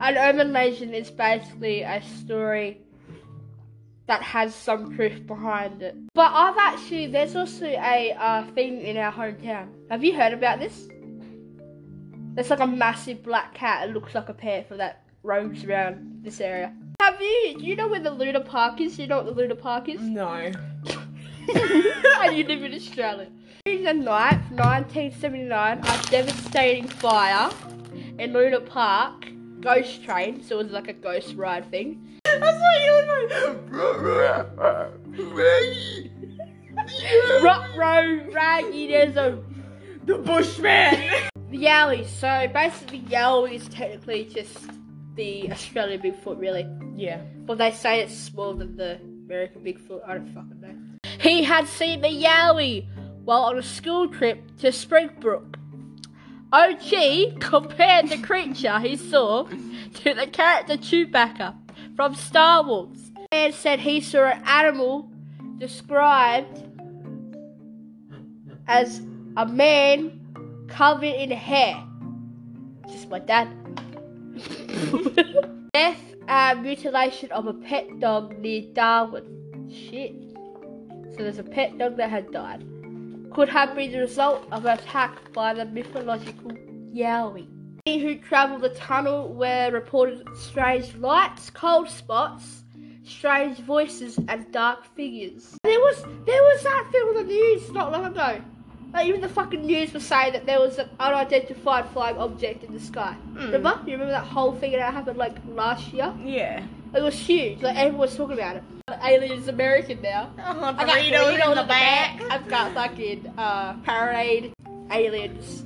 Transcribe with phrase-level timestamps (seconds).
[0.00, 2.78] An urban legend is basically a story
[4.06, 5.96] that has some proof behind it.
[6.14, 9.68] But I've actually, there's also a uh, thing in our hometown.
[9.90, 10.88] Have you heard about this?
[12.34, 13.88] There's like a massive black cat.
[13.88, 16.72] It looks like a panther that roams around this area.
[17.00, 17.56] Have you?
[17.58, 18.96] Do you know where the Luna Park is?
[18.96, 20.00] Do you know what the Luna Park is?
[20.00, 20.30] No.
[21.54, 23.28] and you live in Australia.
[23.68, 27.50] June the 9th, 1979, a devastating fire
[28.18, 29.26] in Luna Park.
[29.60, 32.18] Ghost train, so it was like a ghost ride thing.
[32.24, 32.92] That's what you
[35.20, 35.42] were
[37.42, 39.38] Rock row, raggy, there's a
[40.06, 41.28] The Bushman.
[41.50, 42.06] the Yowie.
[42.06, 44.56] So basically, Yowie is technically just
[45.14, 46.66] the Australian Bigfoot, really.
[46.96, 47.20] yeah.
[47.44, 50.08] But they say it's smaller than the American Bigfoot.
[50.08, 50.74] I don't fucking know.
[51.20, 52.86] He had seen the Yowie
[53.28, 55.58] while on a school trip to Springbrook.
[56.50, 59.44] OG compared the creature he saw
[59.92, 61.54] to the character Chewbacca
[61.94, 65.10] from Star Wars and said he saw an animal
[65.58, 66.62] described
[68.66, 69.02] as
[69.36, 71.84] a man covered in hair.
[72.88, 73.50] Just my dad.
[75.74, 79.68] Death and mutilation of a pet dog near Darwin.
[79.70, 80.14] Shit.
[81.10, 82.64] So there's a pet dog that had died.
[83.38, 86.50] Could have been the result of an attack by the mythological
[86.92, 87.46] Yowie.
[87.86, 92.64] Many who travelled the tunnel were reported strange lights, cold spots,
[93.04, 95.56] strange voices, and dark figures.
[95.62, 98.40] There was there was that thing on the news not long ago.
[98.92, 102.72] Like even the fucking news was saying that there was an unidentified flying object in
[102.72, 103.12] the sky.
[103.12, 103.52] Hmm.
[103.52, 103.80] Remember?
[103.86, 106.12] You remember that whole thing that happened like last year?
[106.24, 106.66] Yeah.
[106.92, 107.62] It was huge.
[107.62, 108.64] Like everyone was talking about it.
[108.88, 110.30] The alien's American now.
[110.38, 112.22] Oh, I got burritos burritos in the back.
[112.30, 114.52] I've got fucking uh, parade
[114.90, 115.64] aliens.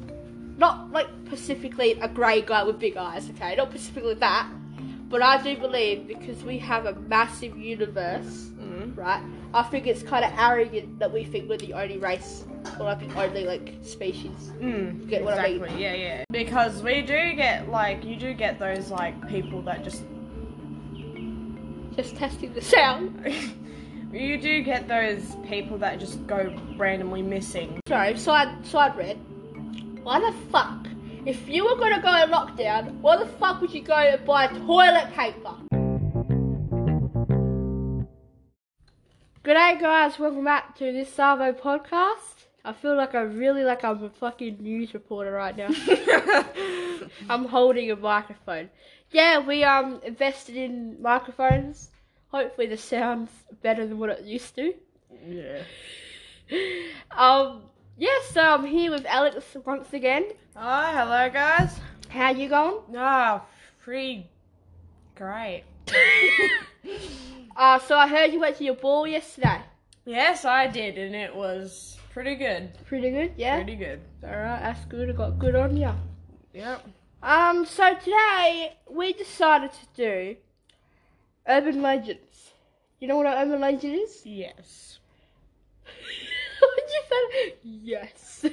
[0.58, 3.54] Not like specifically a grey guy with big eyes, okay?
[3.56, 4.48] Not specifically that.
[5.08, 8.96] But I do believe because we have a massive universe, Mm.
[8.96, 9.22] right?
[9.52, 12.44] I think it's kind of arrogant that we think we're the only race
[12.78, 14.50] or like the only like species.
[14.60, 15.56] Mm, Get what I mean?
[15.56, 15.82] exactly.
[15.82, 16.24] Yeah, yeah.
[16.30, 20.02] Because we do get like you do get those like people that just
[21.96, 23.22] Just testing the sound.
[24.12, 27.80] you do get those people that just go randomly missing.
[27.86, 29.18] Sorry, side side red.
[30.02, 30.86] Why the fuck?
[31.26, 34.46] If you were gonna go in lockdown, why the fuck would you go and buy
[34.46, 35.54] toilet paper?
[39.44, 42.46] G'day guys, welcome back to this Savo podcast.
[42.64, 45.68] I feel like I really like I'm a fucking news reporter right now.
[47.28, 48.70] I'm holding a microphone.
[49.12, 51.90] Yeah, we um invested in microphones.
[52.28, 53.30] Hopefully the sound's
[53.62, 54.74] better than what it used to.
[55.26, 55.62] yeah.
[57.10, 57.62] Um,
[57.96, 60.24] yes, so I'm here with Alex once again.
[60.54, 61.78] Oh, hello guys.
[62.08, 62.82] How you going?
[62.96, 63.42] Ah,
[63.82, 64.28] pretty
[65.14, 65.64] great.
[67.54, 69.60] Uh, so I heard you went to your ball yesterday.
[70.06, 72.70] Yes, I did, and it was pretty good.
[72.86, 73.56] Pretty good, yeah.
[73.56, 74.00] Pretty good.
[74.24, 75.10] All right, that's good.
[75.10, 75.92] I got good on you.
[76.54, 76.86] Yep.
[77.22, 80.36] Um, so today we decided to do
[81.46, 82.50] urban legends.
[82.98, 84.22] You know what an urban legend is?
[84.24, 84.98] Yes.
[86.58, 87.52] What you said?
[87.62, 88.44] Yes.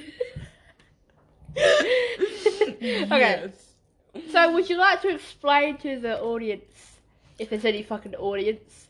[3.12, 3.52] okay.
[4.30, 6.98] So would you like to explain to the audience,
[7.38, 8.86] if there's any fucking audience,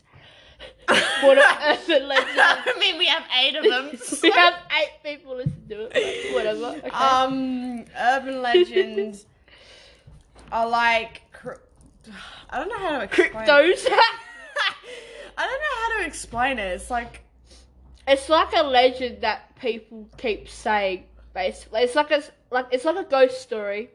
[1.22, 2.38] what an urban legend is?
[2.38, 3.90] I mean, we have eight of them.
[4.22, 5.92] we have eight people listen to it.
[5.92, 6.78] but Whatever.
[6.78, 6.90] Okay.
[6.90, 9.24] Um, urban legends
[10.52, 11.22] are like.
[12.50, 13.32] I don't know how to explain.
[13.32, 13.86] Cryptos.
[15.38, 16.72] I don't know how to explain it.
[16.72, 17.22] It's like
[18.06, 21.04] it's like a legend that people keep saying.
[21.32, 23.90] Basically, it's like a like it's like a ghost story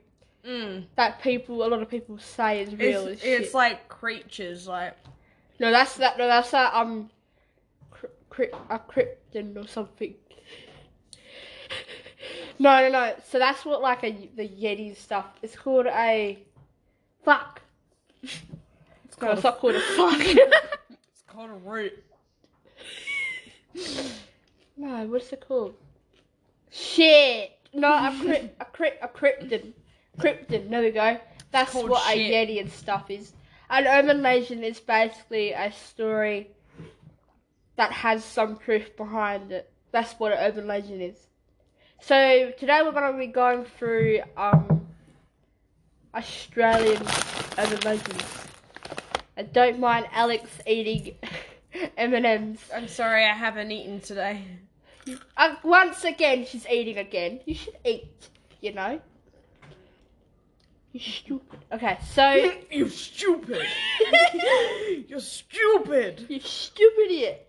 [0.48, 3.08] mm, that people a lot of people say is real.
[3.08, 4.68] it's, it's like creatures.
[4.68, 4.98] Like
[5.60, 6.18] no, that's that.
[6.18, 7.10] No, that's a um,
[7.92, 10.16] cri- cri- a krypton or something.
[12.58, 13.14] No, no, no.
[13.30, 15.26] So that's what like a the Yeti stuff.
[15.42, 16.40] It's called a
[17.24, 17.62] fuck.
[18.24, 18.42] it's
[19.22, 19.34] No, called.
[19.38, 20.20] it's a, not called a fuck.
[20.22, 22.04] it's called a root.
[24.78, 25.76] No, what's it called?
[26.72, 27.52] Shit.
[27.74, 29.74] No, a crypt, a crypt, a krypton,
[30.20, 30.70] cryptid.
[30.70, 31.20] There we go.
[31.52, 32.32] That's what shit.
[32.32, 33.34] a yeti and stuff is.
[33.70, 36.50] An urban legend is basically a story
[37.78, 39.72] that has some proof behind it.
[39.92, 41.18] That's what an urban legend is.
[42.06, 44.86] So today we're gonna be going through um
[46.14, 47.02] Australian
[47.58, 48.24] urban legends.
[49.36, 51.16] And don't mind Alex eating
[51.98, 52.60] M and M's.
[52.72, 54.44] I'm sorry, I haven't eaten today.
[55.36, 57.40] Uh, once again, she's eating again.
[57.48, 58.30] You should eat,
[58.62, 59.02] you know?
[60.92, 61.60] You stupid.
[61.72, 62.54] Okay, so.
[62.70, 63.66] you stupid.
[65.08, 66.28] You're stupid.
[66.30, 67.45] you stupid idiot.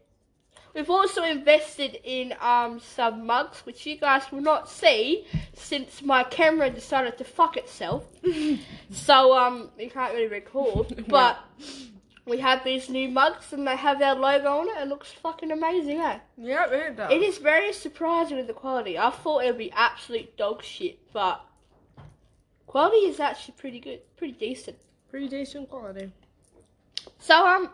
[0.77, 6.23] We've also invested in um some mugs, which you guys will not see since my
[6.23, 8.05] camera decided to fuck itself.
[8.91, 11.39] so um we can't really record, but
[12.27, 14.75] we have these new mugs and they have our logo on it.
[14.77, 16.19] and It looks fucking amazing, eh?
[16.37, 17.13] Yep, it does.
[17.13, 18.99] It is very surprising with the quality.
[18.99, 21.41] I thought it would be absolute dog shit, but
[22.67, 24.77] quality is actually pretty good, pretty decent.
[25.09, 26.13] pretty decent quality.
[27.19, 27.71] So um,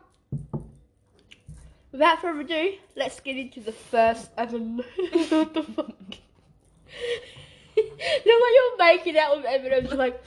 [1.93, 4.79] without further ado, let's get into the first Evan.
[5.29, 5.89] what the fuck?
[7.77, 10.21] know when you're making out with M&M's, like.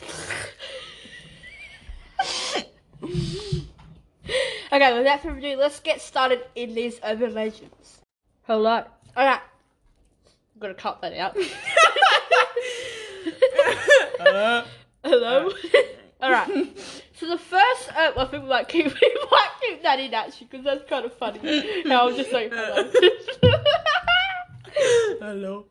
[4.72, 8.00] okay, without further ado, let's get started in these urban legends.
[8.44, 8.84] Hello.
[9.18, 9.42] Alright.
[10.56, 11.38] I'm gonna cut that out.
[14.20, 14.66] Uh,
[15.04, 15.52] Hello.
[16.22, 16.48] All right.
[17.16, 20.48] So the first, uh, I think we might keep we might keep that in actually
[20.50, 21.40] because that's kind of funny.
[21.86, 22.92] no, I'm just like hello.
[25.22, 25.66] Hello.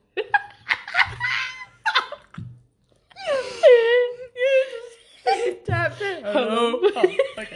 [5.27, 6.23] It.
[6.25, 6.81] Hello.
[6.83, 7.17] Oh, okay.
[7.39, 7.51] what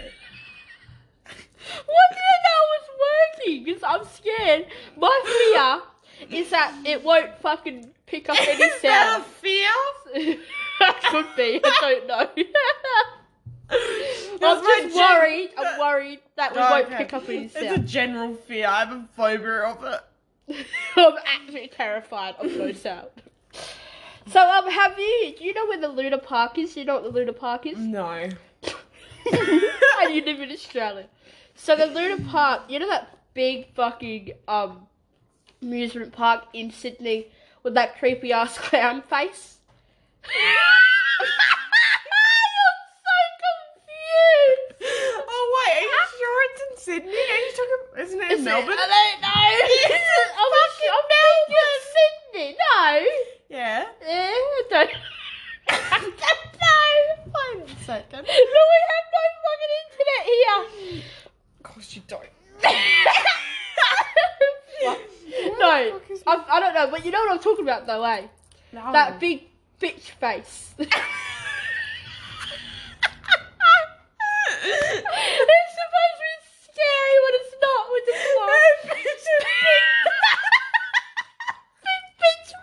[1.24, 3.64] did I know was working?
[3.64, 4.66] Because I'm scared.
[4.96, 5.80] My
[6.28, 9.22] fear is that it won't fucking pick up any Is that sound.
[9.22, 10.38] a fear?
[11.10, 11.60] Could be.
[11.64, 12.28] I don't know.
[13.70, 15.50] I'm just gen- worried.
[15.58, 16.96] I'm worried that we won't Okay.
[16.98, 17.88] pick up any It's a sound.
[17.88, 18.66] general fear.
[18.66, 20.66] I have a phobia of it.
[20.96, 23.08] I'm actually terrified of no sound.
[24.28, 25.34] So, um, have you?
[25.38, 26.74] Do you know where the Luna Park is?
[26.74, 27.78] Do you know what the Luna Park is?
[27.78, 28.06] No.
[28.10, 28.36] and
[30.14, 31.06] you live in Australia.
[31.54, 34.86] So the Luna Park, you know that big fucking um
[35.60, 37.26] amusement park in Sydney
[37.62, 39.57] with that creepy ass clown face?
[40.28, 40.68] You're
[43.04, 44.66] so confused.
[45.28, 47.12] Oh wait, are you sure it's in Sydney?
[47.12, 47.82] Are you talking?
[48.04, 48.76] Isn't it in Is it- Melbourne?
[48.78, 49.28] I don't know.
[50.38, 50.52] I'm,
[51.94, 52.56] Sydney.
[52.58, 52.84] No.
[53.48, 53.86] Yeah.
[54.06, 54.90] I don't.
[55.68, 55.72] I.
[57.26, 58.26] Wait a second.
[58.26, 61.02] No, we have no fucking internet here.
[61.58, 62.32] Of course you don't.
[65.58, 65.70] no,
[66.26, 68.26] I, I don't know, but you know what I'm talking about though, eh?
[68.72, 68.92] No.
[68.92, 69.47] That big
[69.80, 70.74] bitch face.
[70.78, 70.96] it's supposed
[76.14, 76.34] to be
[76.64, 78.50] scary when it's not with the smoke.
[78.84, 79.26] big bitch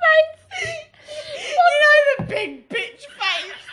[0.02, 0.76] face.
[1.56, 3.64] you know the big bitch face.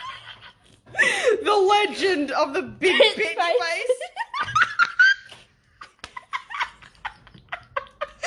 [1.45, 4.01] the legend of the big bitch, Bitch face.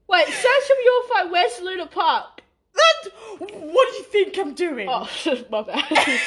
[0.09, 1.31] Wait, search from your phone.
[1.33, 2.43] Where's Luna Park?
[2.75, 4.89] That, what do you think I'm doing?
[5.51, 5.85] My bad.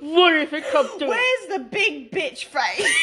[0.00, 1.10] what you think I'm doing?
[1.10, 2.94] Where's the big bitch face?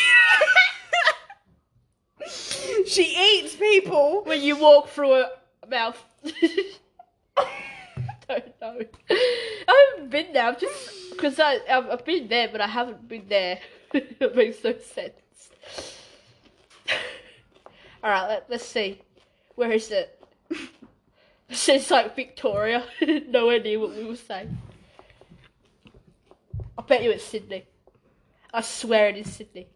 [2.87, 4.23] she eats people.
[4.25, 5.29] when you walk through her
[5.69, 6.03] mouth.
[8.27, 8.79] don't know.
[9.09, 10.47] I haven't been there.
[10.47, 13.59] I've just because I I've, I've been there, but I haven't been there.
[13.93, 15.51] it makes no sense.
[18.03, 18.99] All right, let, let's see.
[19.55, 20.19] Where is it?
[21.49, 22.83] It says like Victoria.
[23.27, 24.57] Nowhere near what we were saying.
[26.77, 27.65] I bet you it's Sydney.
[28.53, 29.67] I swear it is Sydney.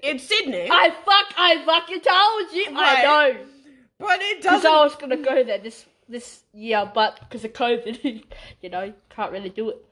[0.00, 0.68] In Sydney.
[0.70, 1.34] I fuck.
[1.36, 2.76] I fucking told you.
[2.78, 3.34] I Right.
[3.34, 3.46] know.
[3.98, 4.60] but it doesn't.
[4.60, 8.24] Because I was gonna go there this this year, but because of COVID,
[8.62, 9.84] you know, can't really do it.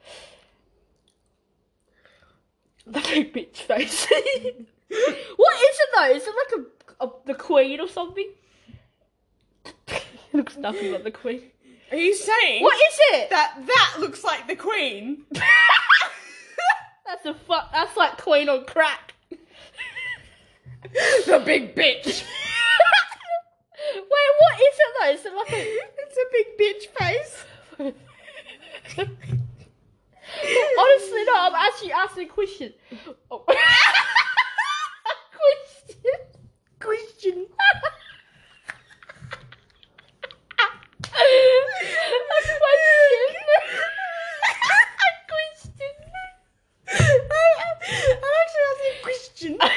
[2.86, 4.06] The big bitch face.
[4.08, 6.10] what is it though?
[6.14, 6.66] Is it like
[7.00, 8.30] a, a the Queen or something?
[10.32, 11.42] looks nothing like the Queen.
[11.90, 13.30] Are you saying What is it?
[13.30, 15.24] that that looks like the Queen?
[17.06, 17.72] that's a fuck.
[17.72, 19.14] That's like Queen on crack.
[20.82, 22.24] the big bitch.
[23.94, 24.04] Wait,
[24.38, 25.10] what is it though?
[25.10, 27.44] Is it like a it's a big bitch face.
[30.78, 31.32] Honestly, no.
[31.36, 32.72] I'm actually asking a question.
[33.30, 33.38] Oh.
[33.38, 33.56] question.
[36.80, 37.46] Question.
[40.58, 40.68] a
[42.30, 43.06] question.
[45.00, 45.94] a question.
[46.90, 49.02] I'm actually asking a
[49.38, 49.58] question.
[49.60, 49.68] oh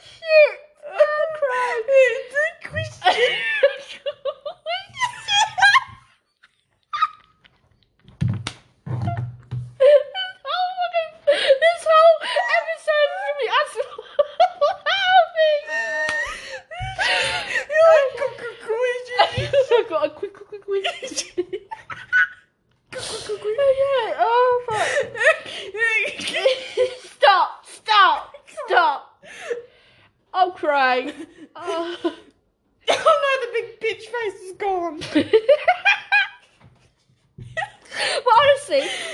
[0.00, 0.58] shit!
[0.88, 1.84] Oh crap!
[1.88, 3.36] It's a question.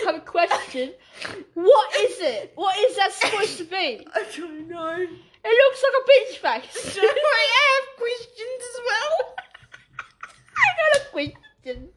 [0.05, 0.93] have a question.
[1.55, 2.53] What is it?
[2.55, 4.07] What is that supposed to be?
[4.15, 5.07] I don't know.
[5.49, 6.37] It looks like a bitch
[6.73, 6.95] face.
[6.95, 9.35] Do I have questions as well?
[10.57, 11.89] I got a question.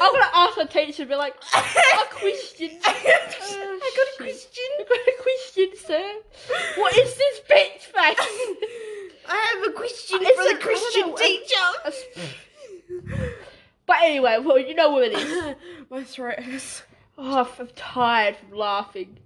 [0.00, 2.70] I'm gonna ask the teacher and be like, a question.
[2.84, 4.16] I got a Oh, shit.
[4.16, 4.68] question.
[4.70, 6.06] I got a question, sir.
[6.80, 8.26] What is this bitch face?
[9.28, 11.66] I have a question It's for a- the I don't Christian know, teacher.
[13.86, 15.56] But anyway, well, you know what it is.
[15.90, 16.82] My throat is.
[17.18, 19.18] Oh, I'm tired from laughing.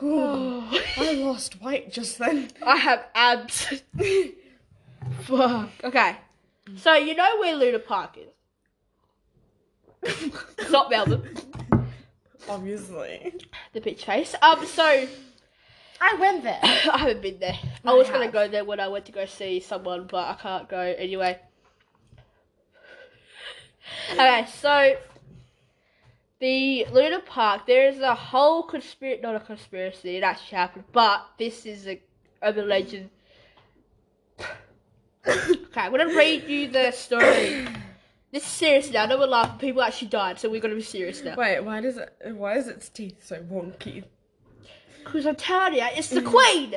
[0.00, 2.50] Oh, I lost weight just then.
[2.62, 3.82] I have abs.
[5.22, 5.70] Fuck.
[5.84, 6.16] Okay.
[6.76, 8.28] So you know where Luna Park is?
[10.58, 11.28] It's not Melbourne.
[12.48, 13.34] Obviously.
[13.72, 14.34] The bitch face.
[14.42, 14.64] Um.
[14.66, 15.08] So
[16.00, 16.60] I went there.
[16.62, 17.58] I haven't been there.
[17.84, 20.34] I I was gonna go there when I went to go see someone, but I
[20.34, 21.38] can't go anyway.
[24.12, 24.96] Okay, so
[26.38, 31.26] the Luna Park, there is a whole conspiracy, not a conspiracy, it actually happened, but
[31.38, 32.00] this is a
[32.42, 33.10] urban legend.
[35.28, 37.66] okay, I'm gonna read you the story.
[38.32, 39.04] This is serious now.
[39.04, 39.58] I know we're laughing.
[39.58, 41.36] People actually died, so we're gonna be serious now.
[41.36, 42.12] Wait, why does it?
[42.34, 44.04] Why is its teeth so wonky?
[45.04, 46.74] Because I'm telling you, it's the Queen,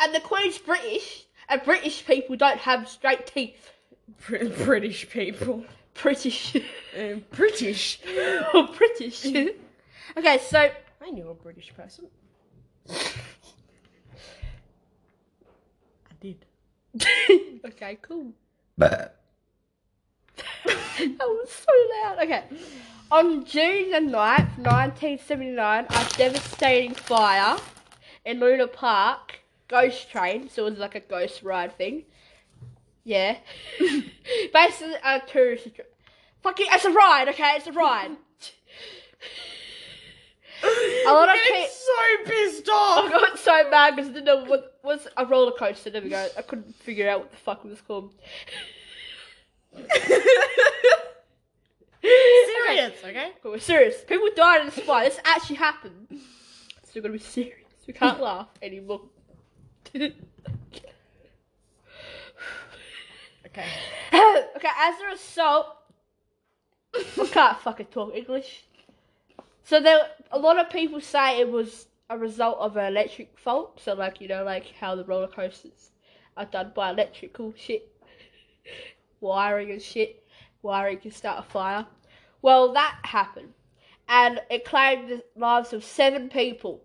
[0.00, 3.70] and the Queen's British, and British people don't have straight teeth.
[4.26, 5.64] Br- British people.
[6.02, 6.56] British,
[6.96, 8.00] Uh, British.
[8.54, 9.26] or British.
[10.16, 12.06] okay, so I knew a British person.
[12.90, 12.94] I
[16.20, 16.44] did.
[17.64, 18.32] okay, cool.
[18.76, 19.16] But
[20.66, 22.18] That was so loud.
[22.24, 22.44] Okay.
[23.10, 27.56] On June the 9th, 1979, a devastating fire
[28.24, 32.04] in Luna Park, ghost train, so it was like a ghost ride thing.
[33.04, 33.38] Yeah.
[34.52, 35.68] Basically, a tourist.
[36.48, 37.56] Fucking, it's a ride, okay?
[37.56, 38.16] It's a ride.
[41.06, 43.04] A lot of getting so pissed off.
[43.04, 45.90] I got so mad because I didn't know what was a roller coaster.
[45.90, 46.26] There we go.
[46.38, 48.14] I couldn't figure out what the fuck it was called.
[52.02, 53.32] Serious, okay?
[53.42, 54.02] But we're serious.
[54.06, 55.06] People died in the fire.
[55.06, 56.06] This actually happened.
[56.10, 57.68] So we're gonna be serious.
[57.86, 59.02] We can't laugh anymore.
[59.94, 60.14] okay,
[64.56, 64.70] Okay.
[64.78, 65.77] as a result,
[66.98, 68.64] I can't fucking talk English.
[69.64, 70.00] So there,
[70.30, 73.80] a lot of people say it was a result of an electric fault.
[73.80, 75.90] So like you know, like how the roller coasters
[76.36, 77.90] are done by electrical shit,
[79.20, 80.24] wiring and shit.
[80.62, 81.86] Wiring can start a fire.
[82.42, 83.52] Well, that happened,
[84.08, 86.82] and it claimed the lives of seven people.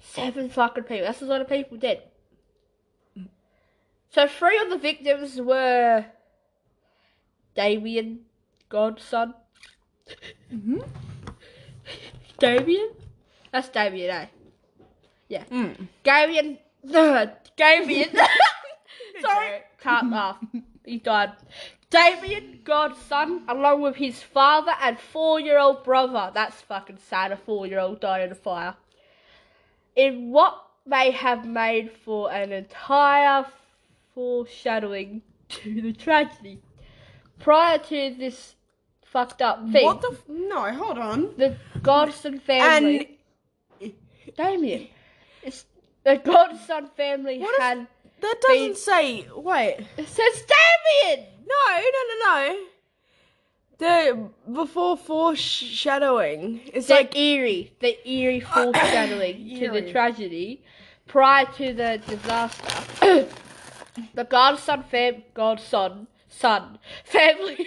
[0.00, 1.06] Seven fucking people.
[1.06, 2.02] That's a lot of people dead.
[4.10, 6.06] So three of the victims were
[7.54, 8.20] Damien,
[8.70, 9.34] godson.
[10.50, 10.88] Mhm.
[12.38, 12.90] Damien?
[13.52, 14.26] That's Damien, eh?
[15.28, 15.44] Yeah.
[15.50, 15.88] Mm.
[16.02, 16.58] Damien.
[16.82, 18.10] No, Damien.
[19.20, 19.60] Sorry.
[19.80, 20.38] Can't laugh.
[20.84, 21.32] He died.
[21.90, 26.30] Damien, godson, along with his father and four-year-old brother.
[26.32, 27.32] That's fucking sad.
[27.32, 28.76] A four-year-old died in a fire.
[29.96, 33.44] In what may have made for an entire
[34.14, 36.60] foreshadowing to the tragedy.
[37.38, 38.54] Prior to this
[39.12, 40.08] fucked up thing, What the?
[40.12, 41.34] F- no, hold on.
[41.36, 43.18] the Godson family.
[43.80, 43.92] And
[44.36, 44.88] Damien.
[45.42, 45.64] It's
[46.04, 47.86] the Godson family What had.
[48.20, 49.26] that doesn't say.
[49.34, 49.78] Wait.
[49.96, 51.26] It says Damien!
[51.46, 52.58] No, no, no, no.
[53.78, 56.60] The before foreshadowing.
[56.66, 60.62] It's The like eerie, the eerie foreshadowing to the tragedy
[61.06, 63.26] prior to the disaster.
[64.14, 67.66] the godson fam, godson, son family,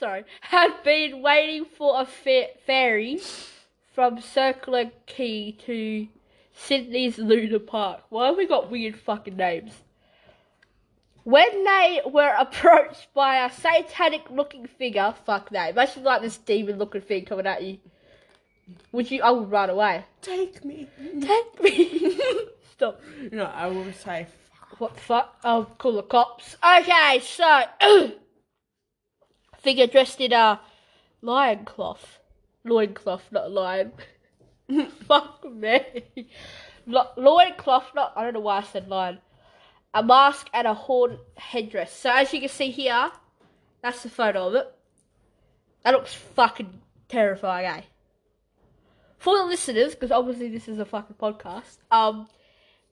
[0.00, 3.20] sorry, had been waiting for a ferry
[3.94, 6.08] from Circular Quay to
[6.52, 8.02] Sydney's Luna Park.
[8.08, 9.72] Why have we got weird fucking names?
[11.24, 15.70] When they were approached by a satanic looking figure, fuck that.
[15.70, 17.78] Imagine like this demon looking thing coming at you.
[18.92, 19.22] Would you?
[19.22, 20.04] I would run away.
[20.22, 20.88] take me.
[21.20, 22.18] Take me.
[22.72, 23.00] Stop.
[23.32, 24.26] No, I will say.
[24.78, 25.36] What the fuck?
[25.44, 26.56] I'll call the cops.
[26.62, 27.64] Okay, so.
[29.58, 30.60] figure dressed in a
[31.20, 32.20] lion cloth.
[32.64, 33.92] Loin cloth, not lion.
[35.06, 36.04] fuck me.
[36.86, 38.12] Lo- loin cloth, not.
[38.16, 39.18] I don't know why I said lion.
[39.94, 41.92] A mask and a horn headdress.
[41.92, 43.10] So as you can see here,
[43.82, 44.74] that's the photo of it.
[45.84, 47.82] That looks fucking terrifying, eh?
[49.18, 51.78] For the listeners, because obviously this is a fucking podcast.
[51.90, 52.28] Um,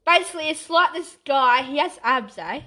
[0.07, 1.63] basically it's like this guy.
[1.63, 2.63] He has abs, eh?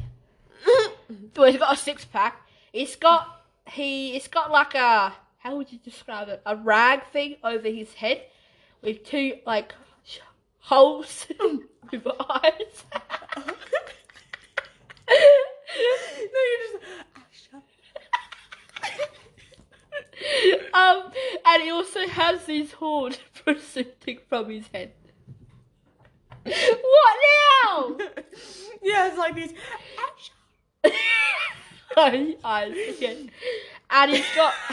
[1.35, 2.41] well, he's got a six pack.
[2.71, 4.15] He's got he.
[4.15, 6.41] It's got like a how would you describe it?
[6.45, 8.23] A rag thing over his head
[8.81, 9.73] with two like
[10.59, 11.27] holes
[11.91, 12.85] with eyes.
[15.07, 15.15] no,
[16.29, 16.83] you're just.
[20.73, 21.11] Um,
[21.45, 24.91] and he also has these horns protruding from his head.
[26.43, 27.15] What
[27.63, 27.97] now?
[28.83, 29.53] yeah, it's like these.
[31.97, 33.31] Eyes eyes again,
[33.89, 34.53] and he's got.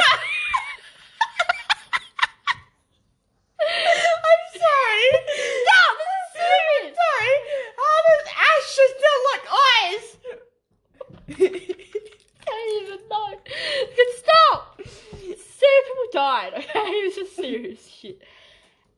[3.60, 5.10] I'm sorry.
[5.64, 5.96] Stop!
[5.98, 6.94] This is serious.
[7.02, 7.34] Sorry.
[7.82, 10.06] How does Ash still look eyes?
[12.46, 13.28] Don't even know.
[13.96, 14.80] Can stop.
[14.84, 16.52] Serious people died.
[16.54, 18.22] Okay, this is serious shit.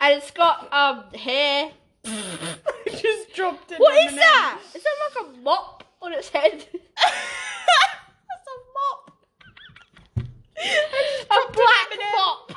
[0.01, 1.73] And it's got um hair.
[2.87, 3.79] just dropped it.
[3.79, 4.61] What is that?
[4.75, 6.65] Is that like a mop on its head?
[6.97, 9.13] That's a mop.
[11.31, 12.53] a black mop.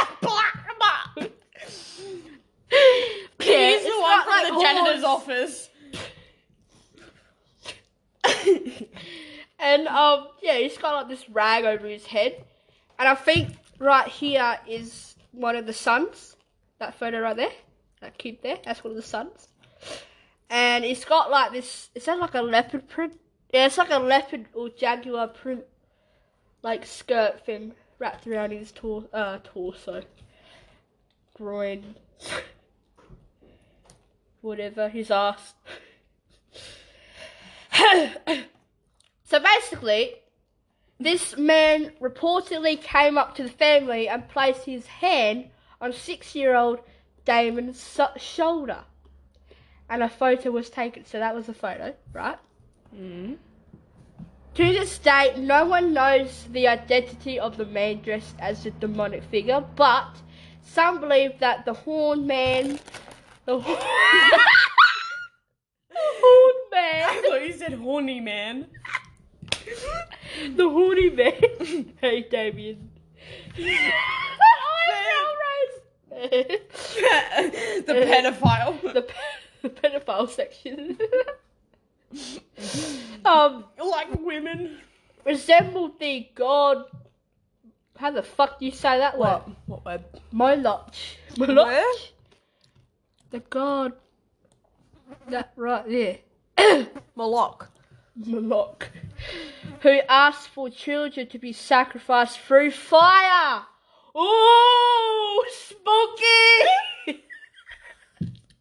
[0.00, 1.30] A black mop.
[3.40, 5.68] Yeah, He's the one from like, the janitor's office.
[9.58, 12.44] And um, yeah, he's got like this rag over his head,
[12.98, 16.36] and I think right here is one of the sons.
[16.78, 17.50] That photo right there,
[18.00, 19.48] that kid there, that's one of the sons.
[20.50, 21.90] And it's got like this.
[21.94, 23.18] Is that like a leopard print?
[23.52, 25.64] Yeah, it's like a leopard or jaguar print,
[26.62, 30.02] like skirt thing wrapped around his tor- uh, torso,
[31.34, 31.94] groin,
[34.40, 35.54] whatever his ass.
[39.30, 40.14] So basically,
[40.98, 45.50] this man reportedly came up to the family and placed his hand
[45.82, 46.80] on six-year-old
[47.28, 48.84] Damon's shoulder,
[49.90, 51.04] and a photo was taken.
[51.04, 52.38] So that was the photo, right?
[52.96, 53.36] Mm.
[54.54, 59.22] To this day, no one knows the identity of the man dressed as the demonic
[59.24, 60.08] figure, but
[60.64, 62.80] some believe that the horn man,
[63.44, 63.78] the horn,
[65.90, 68.68] the horn man, I thought you said horny man.
[70.56, 71.92] the horny man.
[72.00, 72.88] hey, Damien.
[77.86, 78.80] the pedophile.
[78.94, 79.14] the, pe-
[79.62, 80.98] the pedophile section.
[83.24, 84.78] um, like women.
[85.24, 86.84] resembled the god.
[87.96, 89.42] How the fuck do you say that word?
[89.66, 90.04] What word?
[90.32, 90.94] Moloch.
[91.36, 91.96] Moloch?
[93.30, 93.92] The god.
[95.28, 96.86] That right there.
[97.16, 97.70] Moloch.
[98.16, 98.90] Moloch.
[99.82, 103.62] Who asked for children to be sacrificed through fire.
[104.16, 106.54] Ooh, spooky!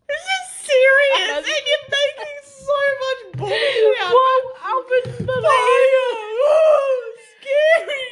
[0.10, 4.58] This is serious, and you're making so much bullshit out What of it.
[4.62, 5.34] happened to!
[5.36, 8.06] Oh, scary!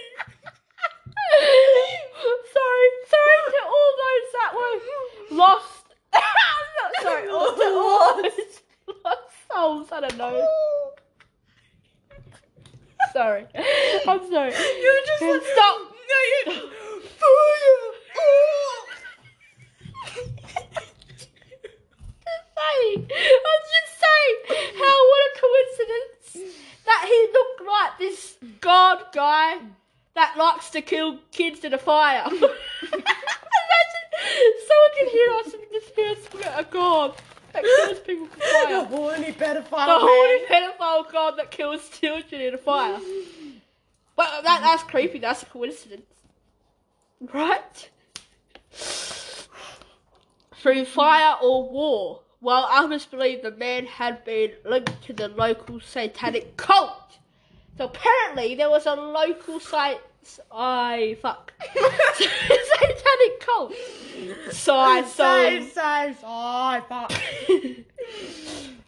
[2.53, 4.77] sorry, sorry to all those that were
[5.37, 5.85] lost.
[7.01, 8.63] Sorry, all the lost,
[9.05, 9.87] lost souls.
[9.91, 10.35] I don't know.
[13.13, 13.43] Sorry,
[14.07, 14.51] I'm sorry.
[14.51, 15.77] You just like, stop.
[16.09, 16.19] No,
[16.53, 16.69] you.
[17.25, 17.93] Fire!
[18.17, 18.85] Oh.
[22.57, 22.97] I
[23.75, 24.37] just saying
[24.77, 26.53] how what a coincidence
[26.85, 29.57] that he looked like this god guy
[30.13, 32.23] that likes to kill kids in a fire.
[32.27, 32.45] Imagine
[34.67, 37.15] someone can hear us and just hear us a god
[37.53, 38.85] that kills people with The fire.
[38.85, 39.87] horny pedophile.
[39.87, 42.99] The horny pedophile god that kills children in a fire.
[44.15, 45.19] But that, that's creepy.
[45.19, 46.05] That's a coincidence,
[47.33, 47.89] right?
[50.55, 52.21] Through fire or war.
[52.41, 57.17] Well, others believe the man had been linked to the local satanic cult.
[57.77, 60.01] So apparently there was a local site.
[60.51, 61.53] I fuck.
[61.73, 63.73] satanic cult.
[64.51, 65.67] So oh, I Say, so.
[65.67, 67.11] say, say, fuck.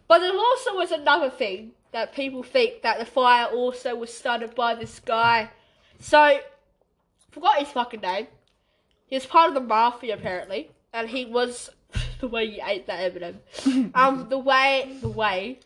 [0.07, 4.55] But there also was another thing that people think that the fire also was started
[4.55, 5.49] by this guy.
[5.99, 6.39] So,
[7.37, 8.27] forgot his fucking name.
[9.05, 11.69] He was part of the mafia apparently, and he was
[12.19, 13.91] the way you ate that M&M.
[13.95, 15.59] um, the way, the way,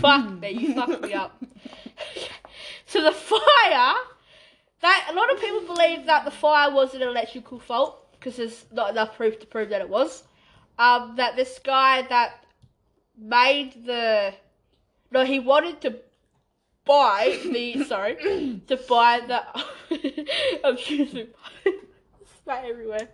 [0.00, 1.42] fuck me, you fucked me up.
[2.86, 3.94] so the fire,
[4.80, 8.64] that a lot of people believe that the fire was an electrical fault because there's
[8.72, 10.24] not enough proof to prove that it was.
[10.78, 12.44] Um, that this guy that
[13.20, 14.32] made the
[15.10, 15.96] no he wanted to
[16.88, 18.16] buy the sorry
[18.66, 19.44] to buy the
[20.64, 22.64] amusement park.
[22.64, 23.10] Everywhere.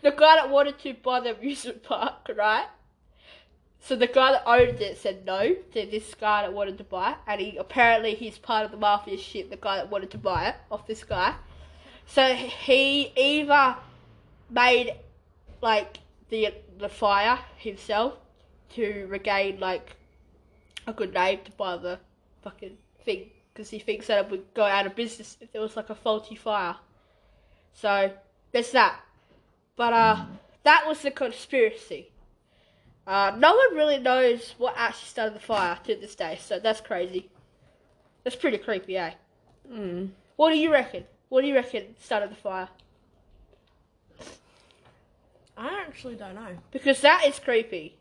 [0.00, 2.66] The guy that wanted to buy the amusement park right?
[3.80, 7.12] So the guy that owned it said no to this guy that wanted to buy
[7.12, 10.18] it and he apparently he's part of the mafia shit the guy that wanted to
[10.18, 11.34] buy it off this guy.
[12.06, 13.76] So he either
[14.50, 14.94] made
[15.60, 15.98] like
[16.30, 18.14] the the fire himself
[18.70, 19.96] to regain like
[20.86, 21.98] a good name to buy the
[22.42, 25.76] fucking thing because he thinks that it would go out of business if there was
[25.76, 26.76] like a faulty fire.
[27.72, 28.12] So
[28.52, 29.00] there's that.
[29.76, 30.24] But uh,
[30.64, 32.10] that was the conspiracy.
[33.06, 36.80] Uh, no one really knows what actually started the fire to this day, so that's
[36.80, 37.30] crazy.
[38.22, 39.12] That's pretty creepy, eh?
[39.70, 40.10] Mm.
[40.36, 41.04] What do you reckon?
[41.28, 42.68] What do you reckon started the fire?
[45.56, 46.56] I actually don't know.
[46.70, 47.96] Because that is creepy.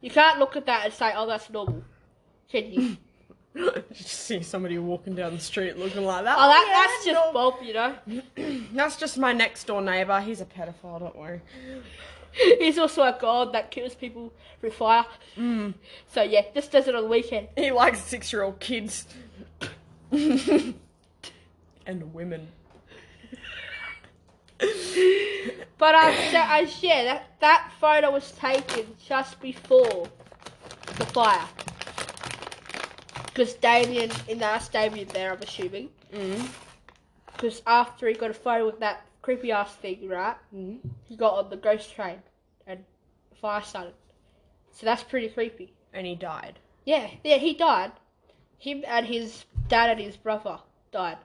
[0.00, 1.84] You can't look at that and say, "Oh, that's normal."
[2.50, 2.96] Can you?
[3.92, 6.36] just see somebody walking down the street looking like that.
[6.38, 7.32] Oh, that, Yeah, that's just no.
[7.32, 8.68] Bob, you know.
[8.72, 10.20] That's just my next door neighbour.
[10.20, 11.00] He's a pedophile.
[11.00, 11.40] Don't worry.
[12.58, 15.04] He's also a god that kills people through fire.
[15.36, 15.74] Mm.
[16.08, 17.48] So yeah, just does it on the weekend.
[17.56, 19.06] He likes six-year-old kids
[20.10, 20.74] and
[21.86, 22.48] women.
[25.78, 30.08] But um, so, uh, yeah, that that photo was taken just before
[30.96, 31.46] the fire.
[33.34, 35.88] Because Damien, in that's Damien there, I'm assuming.
[36.14, 36.48] Mm.
[37.32, 40.36] Because after he got a photo with that creepy ass thing, right?
[40.54, 40.78] Mm.
[41.08, 42.22] He got on the ghost train
[42.68, 42.84] and
[43.30, 43.94] the fire started.
[44.70, 45.72] So that's pretty creepy.
[45.92, 46.60] And he died.
[46.84, 47.90] Yeah, yeah, he died.
[48.58, 50.60] Him and his dad and his brother
[50.92, 51.18] died.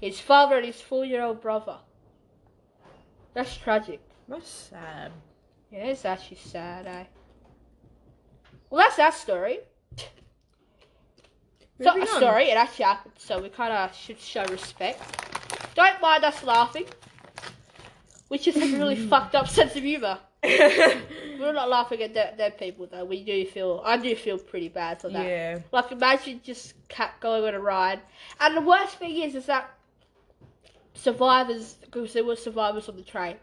[0.00, 1.78] His father and his four year old brother.
[3.34, 4.00] That's tragic.
[4.28, 5.10] That's sad.
[5.72, 7.04] Yeah, it's actually sad, eh?
[8.70, 9.60] Well, that's that story.
[11.78, 12.06] It's not on.
[12.06, 15.00] story, it actually happened, so we kind of should show respect.
[15.74, 16.86] Don't mind us laughing.
[18.28, 20.18] We just have a really fucked up sense of humour.
[20.42, 23.04] We're not laughing at dead, dead people, though.
[23.04, 25.26] We do feel, I do feel pretty bad for that.
[25.26, 25.58] yeah.
[25.72, 28.00] Like imagine just cat going on a ride,
[28.40, 29.68] and the worst thing is, is that
[30.94, 33.36] survivors, because there were survivors on the train,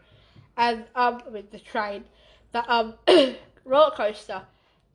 [0.56, 2.04] and um, I mean the train,
[2.52, 2.94] the um
[3.64, 4.42] roller coaster,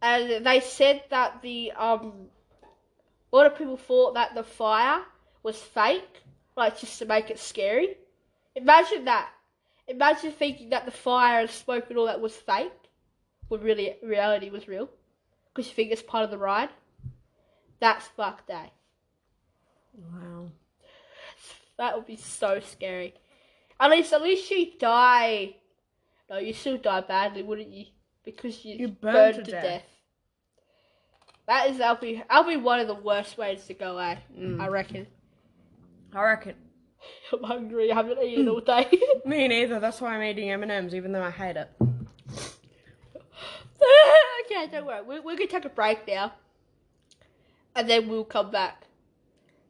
[0.02, 2.14] and they said that the um,
[3.32, 5.02] a lot of people thought that the fire
[5.44, 6.24] was fake,
[6.56, 7.96] like just to make it scary.
[8.56, 9.30] Imagine that.
[9.88, 12.72] Imagine thinking that the fire and smoke and all that was fake,
[13.48, 14.90] when really reality was real,
[15.54, 16.70] because you think it's part of the ride.
[17.80, 18.68] That's fucked, eh?
[19.94, 20.52] Wow.
[21.78, 23.16] That would be so scary.
[23.80, 25.56] At least, at least you die.
[26.30, 27.86] No, you still die badly, wouldn't you?
[28.24, 29.64] Because you, You burn burned to to death.
[29.64, 29.84] death.
[31.50, 34.18] That is, that'll be, that'll be one of the worst ways to go, eh?
[34.38, 34.62] Mm.
[34.62, 35.08] I reckon.
[36.14, 36.54] I reckon.
[37.34, 37.92] I'm hungry.
[37.92, 38.88] I haven't eaten all day.
[39.26, 39.80] Me neither.
[39.80, 41.72] That's why I'm eating M and M's, even though I hate it.
[44.46, 45.02] okay, don't worry.
[45.02, 46.34] We, we're gonna take a break now,
[47.76, 48.84] and then we'll come back.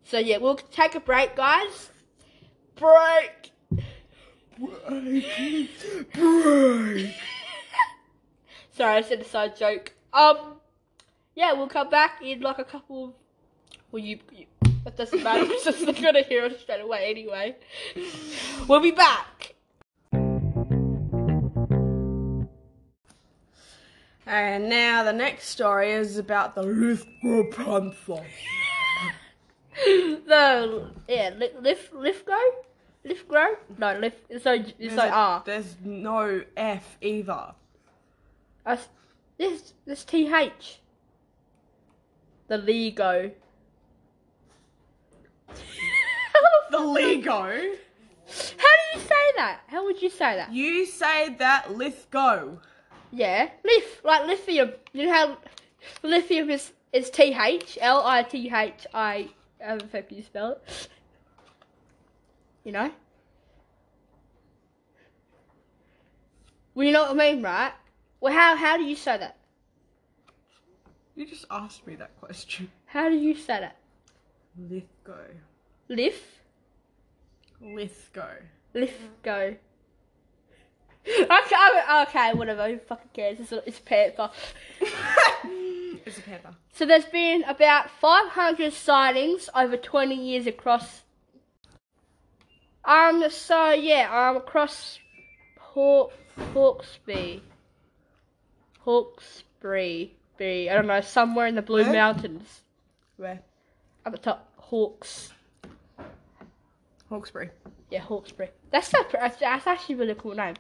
[0.04, 1.92] So yeah, we'll take a break, guys.
[2.76, 3.52] Break.
[4.60, 5.70] Break.
[6.14, 7.16] Break.
[8.72, 9.94] Sorry, I said a side joke.
[10.12, 10.60] Um,
[11.40, 13.06] yeah, we'll come back in like a couple.
[13.06, 13.14] Of,
[13.94, 14.46] well, you, you
[14.84, 15.46] that doesn't matter.
[15.46, 17.56] because they're gonna hear us straight away anyway.
[18.68, 19.56] We'll be back.
[24.26, 26.64] And now the next story is about the
[27.52, 28.24] Panther.
[29.86, 32.40] the yeah, li- lift, lift go,
[33.06, 33.56] lift grow.
[33.78, 34.18] No, lift.
[34.30, 35.44] It's so it's There's, like a- R.
[35.46, 37.54] there's no F either.
[38.66, 38.90] Us-
[39.38, 40.80] This this th.
[42.50, 43.32] The Lego.
[46.72, 47.32] The Lego.
[47.32, 49.62] How do you say that?
[49.68, 50.52] How would you say that?
[50.52, 52.58] You say that Lithgow.
[53.12, 54.72] Yeah, lith like lithium.
[54.94, 55.38] You know how
[56.04, 59.30] lithium is is T H L I T H I.
[59.60, 60.88] How the fuck you spell it?
[62.64, 62.92] You know.
[66.76, 67.74] Well, you know what I mean, right?
[68.22, 69.39] Well, how how do you say that?
[71.20, 72.72] You just asked me that question.
[72.86, 73.76] How do you say that?
[74.58, 75.28] Lithgow.
[75.90, 76.24] Lift,
[77.60, 78.36] Lithgow.
[78.74, 79.56] lift, go.
[81.06, 82.70] Okay, okay, whatever.
[82.70, 83.42] Who fucking cares?
[83.42, 84.30] It's a, it's a panther.
[84.80, 86.56] it's a panther.
[86.72, 91.02] So there's been about 500 sightings over 20 years across.
[92.86, 93.26] Um.
[93.30, 94.08] So yeah.
[94.10, 94.38] Um.
[94.38, 95.00] Across
[95.60, 96.14] Hawk
[96.54, 97.44] Hawkesbury.
[98.86, 100.16] Hawkesbury.
[100.40, 101.94] Be I don't know somewhere in the Blue Where?
[101.94, 102.62] Mountains
[103.18, 103.42] Where?
[104.06, 104.52] at the top.
[104.58, 105.34] Hawks.
[107.10, 107.50] Hawkesbury.
[107.92, 108.50] Yeah, Hawkesbury.
[108.72, 110.56] That's that's, that's actually a really cool name.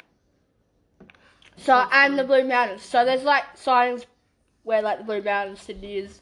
[1.58, 2.84] So and the Blue Mountains.
[2.84, 4.06] So there's like signs
[4.64, 6.22] where like the Blue Mountains, Sydney is.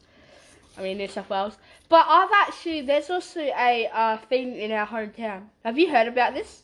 [0.78, 1.58] I mean New South Wales.
[1.90, 5.46] But I've actually there's also a uh, thing in our hometown.
[5.66, 6.62] Have you heard about this?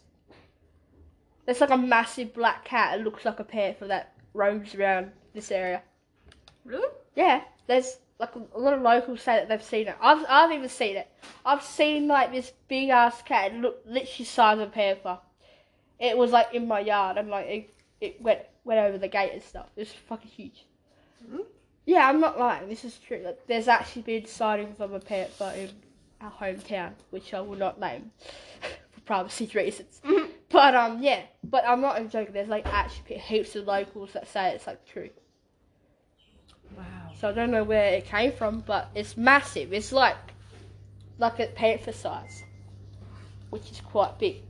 [1.45, 2.99] There's like a massive black cat.
[2.99, 5.81] It looks like a panther that roams around this area.
[6.65, 6.87] Really?
[7.15, 9.95] Yeah, there's like a lot of locals say that they've seen it.
[10.01, 11.07] I've I've even seen it.
[11.45, 13.51] I've seen like this big ass cat.
[13.53, 15.19] It looked literally size of a panther.
[15.99, 19.31] It was like in my yard and like it, it went went over the gate
[19.33, 19.67] and stuff.
[19.75, 20.65] It was fucking huge.
[21.29, 21.45] Mhm.
[21.85, 22.69] Yeah, I'm not lying.
[22.69, 23.21] This is true.
[23.25, 25.69] Like, there's actually been sightings of a panther in
[26.21, 28.11] our hometown, which I will not name
[28.91, 30.01] for privacy reasons.
[30.49, 31.23] But um, yeah.
[31.43, 32.33] But I'm not even joking.
[32.33, 35.09] There's like actually heaps of locals that say it's like true.
[37.19, 39.73] So I don't know where it came from, but it's massive.
[39.73, 40.17] It's like
[41.19, 42.43] like a panther size,
[43.49, 44.41] which is quite big.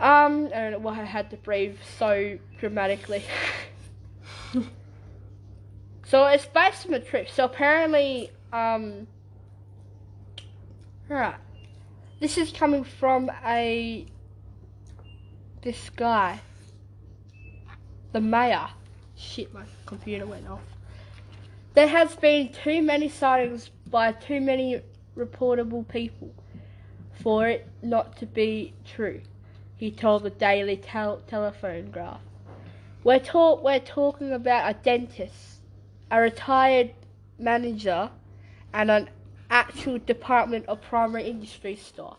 [0.00, 3.22] Um, I don't know why I had to breathe so dramatically.
[6.06, 7.28] so it's based on a trip.
[7.28, 9.06] So apparently, um,
[11.08, 11.34] right,
[12.18, 14.06] this is coming from a
[15.62, 16.40] this guy,
[18.12, 18.68] the mayor.
[19.20, 20.62] Shit, my computer went off.
[21.74, 24.80] There has been too many sightings by too many
[25.16, 26.32] reportable people
[27.22, 29.20] for it not to be true,
[29.76, 32.20] he told the Daily tel- Telephone Graph.
[33.04, 35.60] We're, talk- we're talking about a dentist,
[36.10, 36.92] a retired
[37.38, 38.10] manager,
[38.72, 39.10] and an
[39.50, 42.16] actual Department of Primary Industry staff.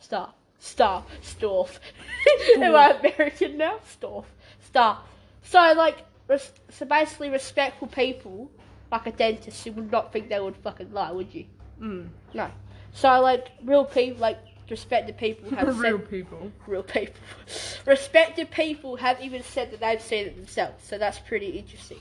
[0.00, 0.30] Staff.
[0.58, 1.04] Staff.
[1.22, 1.80] Staff.
[2.56, 3.78] Am I American now?
[3.88, 4.24] Staff.
[4.66, 4.98] Staff.
[5.44, 5.98] So, like,
[6.32, 8.50] res- so basically, respectful people,
[8.90, 11.46] like a dentist, you would not think they would fucking lie, would you?
[11.80, 12.08] Mm.
[12.34, 12.50] No.
[12.92, 14.38] So, like, real people, like,
[14.70, 16.50] respected people have Real said, people.
[16.66, 17.14] real people,
[17.86, 20.82] respected people have even said that they've seen it themselves.
[20.84, 22.00] So that's pretty interesting.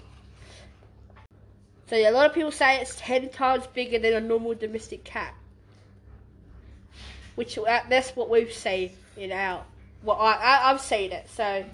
[1.87, 5.03] So yeah, a lot of people say it's ten times bigger than a normal domestic
[5.03, 5.33] cat,
[7.35, 9.65] which that- that's what we've seen in our.
[10.03, 11.29] Well, I, I I've seen it.
[11.29, 11.65] So,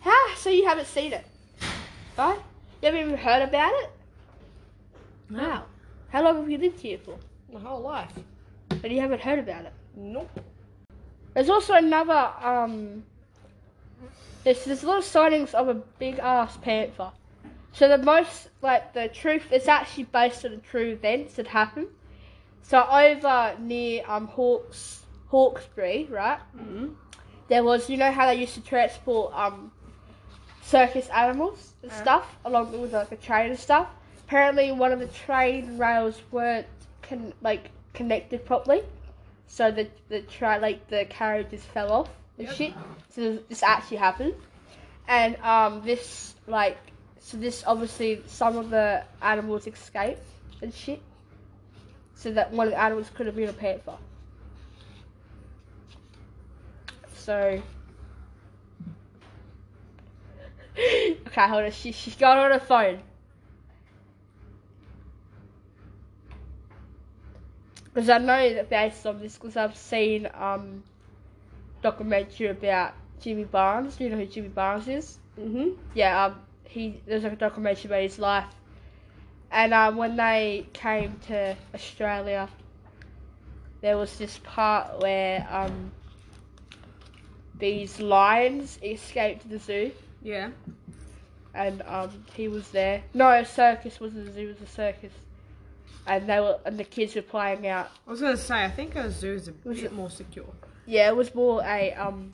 [0.00, 0.34] how?
[0.36, 1.26] So you haven't seen it,
[2.18, 2.40] right?
[2.82, 3.90] You haven't even heard about it.
[5.30, 5.64] Wow.
[6.10, 7.18] How long have you lived here for?
[7.52, 8.12] My whole life.
[8.70, 9.72] And you haven't heard about it.
[9.96, 10.28] Nope.
[11.34, 13.04] There's also another um.
[14.44, 17.10] There's there's a lot of sightings of a big ass panther.
[17.72, 21.88] So the most like the truth it's actually based on the true events that happened.
[22.62, 26.40] So over near um Hawks Hawkesbury, right?
[26.56, 26.94] Mm.
[27.48, 29.72] There was you know how they used to transport um
[30.68, 31.94] circus animals and Uh.
[32.02, 33.88] stuff along with like a train and stuff.
[34.26, 36.66] Apparently one of the train rails weren't
[37.02, 38.82] con- like connected properly.
[39.46, 42.56] So the the tra- like the carriages fell off and Yep.
[42.56, 42.74] shit.
[43.10, 44.34] So this- this actually happened,
[45.08, 46.76] and um this like
[47.20, 50.22] so this obviously some of the animals escaped
[50.62, 51.00] and shit.
[52.14, 53.96] So that one of the animals could have been a panther.
[57.14, 57.62] So.
[60.78, 61.70] Okay, hold on.
[61.70, 63.00] She, she's got on her phone.
[67.84, 70.84] Because I know that based on this, because I've seen um
[71.82, 73.96] documentary about Jimmy Barnes.
[73.96, 75.18] Do you know who Jimmy Barnes is?
[75.38, 75.76] Mhm.
[75.94, 78.46] Yeah, um, he there's like a documentary about his life,
[79.50, 82.48] and um, when they came to Australia,
[83.80, 85.90] there was this part where um,
[87.58, 89.90] these lions escaped the zoo,
[90.22, 90.50] Yeah.
[91.54, 93.02] and um, he was there.
[93.14, 95.12] No, a circus wasn't a zoo; it was a circus,
[96.06, 97.90] and they were and the kids were playing out.
[98.06, 100.52] I was gonna say I think a zoo is a Was bit it- more secure.
[100.86, 102.30] Yeah, it was more a um,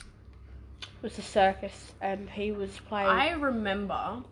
[0.81, 3.09] it was a circus, and he was playing.
[3.09, 4.23] I remember,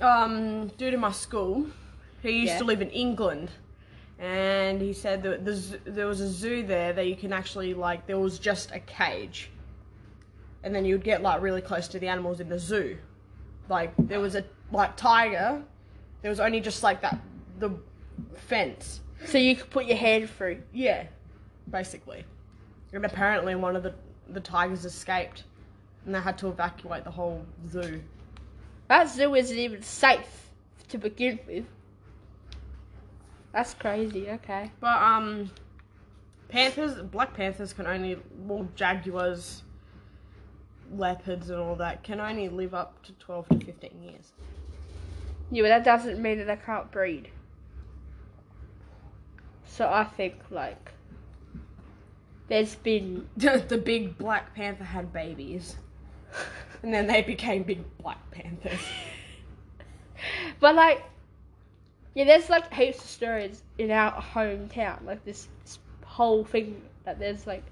[0.00, 1.66] um, due to my school,
[2.22, 2.58] he used Yeah.
[2.58, 3.50] to live in England,
[4.18, 5.52] and he said that the
[5.84, 9.50] there was a zoo there that you can actually like there was just a cage,
[10.66, 12.98] and then you'd get like really close to the animals in the zoo,
[13.68, 15.62] like there was a like tiger,
[16.22, 17.20] there was only just like that
[17.60, 17.70] the
[18.34, 20.60] fence, so you could put your hand through.
[20.74, 21.06] yeah,
[21.70, 22.24] basically,
[22.92, 23.94] and apparently one of the
[24.30, 25.44] the tigers escaped,
[26.04, 28.02] and they had to evacuate the whole zoo.
[28.88, 30.50] That zoo isn't even safe
[30.88, 31.64] to begin with.
[33.52, 34.28] That's crazy.
[34.30, 34.72] Okay.
[34.80, 35.48] But um,
[36.48, 39.62] panthers, black panthers can only, well, jaguars,
[40.92, 44.32] leopards, and all that can only live up to twelve to fifteen years.
[45.50, 47.30] Yeah, but that doesn't mean that they can't breed.
[49.66, 50.92] So I think like
[52.48, 55.76] there's been the big black panther had babies,
[56.82, 58.80] and then they became big black panthers.
[60.60, 61.04] but like
[62.14, 67.18] Yeah, there's like heaps of stories in our hometown, like this, this whole thing that
[67.18, 67.62] there's like,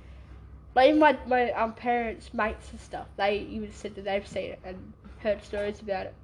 [0.74, 3.06] like even my my um parents' mates and stuff.
[3.16, 6.14] They even said that they've seen it and heard stories about it.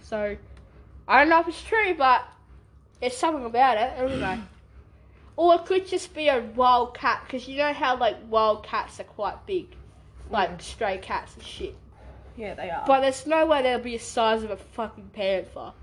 [0.00, 0.36] So
[1.08, 2.24] I don't know if it's true, but
[3.00, 3.92] there's something about it.
[3.98, 4.40] anyway.
[5.38, 8.98] Or it could just be a wild cat, because you know how like wild cats
[9.00, 9.66] are quite big,
[10.30, 10.62] like Mm.
[10.62, 11.76] stray cats and shit.
[12.36, 12.84] Yeah, they are.
[12.86, 15.74] But there's no way they'll be the size of a fucking panther.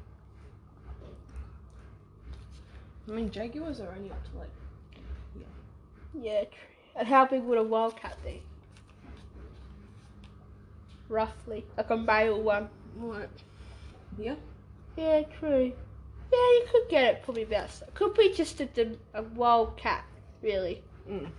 [3.07, 4.49] I mean, jaguars are only up to like.
[6.19, 6.72] Yeah, true.
[6.95, 8.41] And how big would a wildcat be?
[11.09, 12.69] Roughly, like a male one.
[12.97, 13.29] What?
[14.17, 14.35] Yeah.
[14.95, 15.73] Yeah, true.
[16.31, 17.69] Yeah, you could get it probably about.
[17.93, 18.67] Could be just a,
[19.13, 20.05] a wild cat,
[20.41, 20.81] really.
[21.09, 21.29] Mm.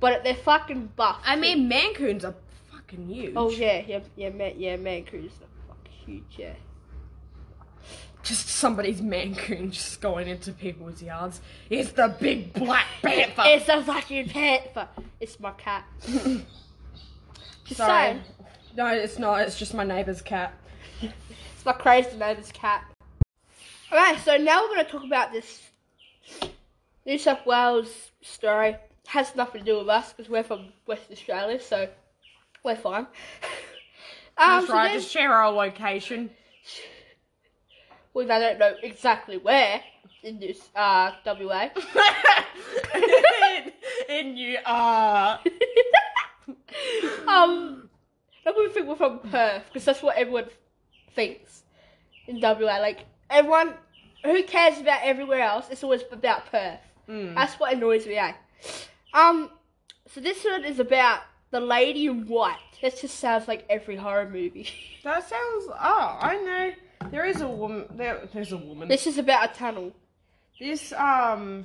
[0.00, 1.20] But they're fucking buff.
[1.24, 1.40] I too.
[1.40, 2.34] mean, Maine Coons are
[2.72, 3.34] fucking huge.
[3.36, 6.38] Oh yeah, yeah, yeah, man, yeah, Maine Coons are fucking huge.
[6.38, 6.54] Yeah.
[8.22, 11.40] Just somebody's Maine Coon just going into people's yards.
[11.68, 13.42] It's the big black panther.
[13.46, 14.88] It's a fucking panther.
[15.20, 15.84] It's my cat.
[17.64, 18.06] Just Sorry.
[18.06, 18.20] saying.
[18.76, 19.42] No, it's not.
[19.42, 20.52] It's just my neighbour's cat.
[21.00, 22.84] It's my crazy neighbour's cat.
[23.92, 25.62] Alright, so now we're going to talk about this
[27.06, 28.76] New South Wales story.
[29.06, 31.88] Has nothing to do with us because we're from West Australia, so
[32.64, 33.06] we're fine.
[34.38, 34.92] Um, That's so right.
[34.94, 36.30] Just share our location.
[38.14, 39.82] Well, I don't know exactly where
[40.22, 41.68] in this uh, WA.
[44.08, 45.40] in you are.
[47.26, 47.88] um,
[48.46, 50.46] I would think we're from Perth because that's what everyone
[51.14, 51.62] thinks
[52.26, 52.78] in WA.
[52.80, 53.74] Like everyone,
[54.24, 55.66] who cares about everywhere else?
[55.70, 56.80] It's always about Perth.
[57.08, 57.34] Mm.
[57.34, 58.16] That's what annoys me.
[58.16, 58.32] Eh?
[59.14, 59.50] Um,
[60.06, 61.20] so this one is about
[61.50, 62.56] the lady in white.
[62.82, 64.68] That just sounds like every horror movie.
[65.02, 65.66] That sounds.
[65.68, 66.72] Oh, I know.
[67.10, 67.86] There is a woman.
[67.90, 68.88] There, there's a woman.
[68.88, 69.92] this is about a tunnel.
[70.58, 71.64] This um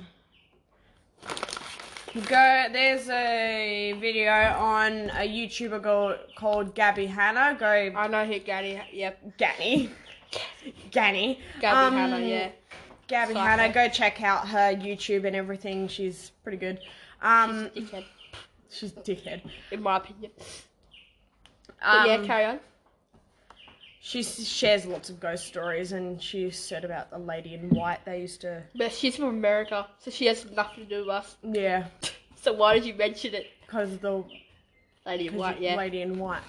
[2.14, 7.56] go there's a video on a YouTuber go, called Gabby Hanna.
[7.58, 8.80] Go I know who Gary.
[8.92, 9.90] Yep, Ganny.
[10.90, 11.38] Ganny.
[11.60, 12.18] Gabby Um, Hanna.
[12.20, 12.50] Yeah.
[13.06, 13.46] Gabby Psycho.
[13.46, 15.86] Hanna, go check out her YouTube and everything.
[15.88, 16.80] She's pretty good.
[17.22, 18.04] Um She's a dickhead,
[18.70, 19.40] she's a dickhead.
[19.70, 20.32] in my opinion.
[21.78, 22.60] But Um, yeah, carry on.
[24.06, 28.20] She shares lots of ghost stories and she said about the lady in white they
[28.20, 31.36] used to But she's from America, so she has nothing to do with us.
[31.42, 31.86] yeah
[32.36, 34.22] So why did you mention it, because the
[35.04, 35.60] Lady in White?
[35.60, 35.74] Yeah.
[35.74, 36.42] lady in white.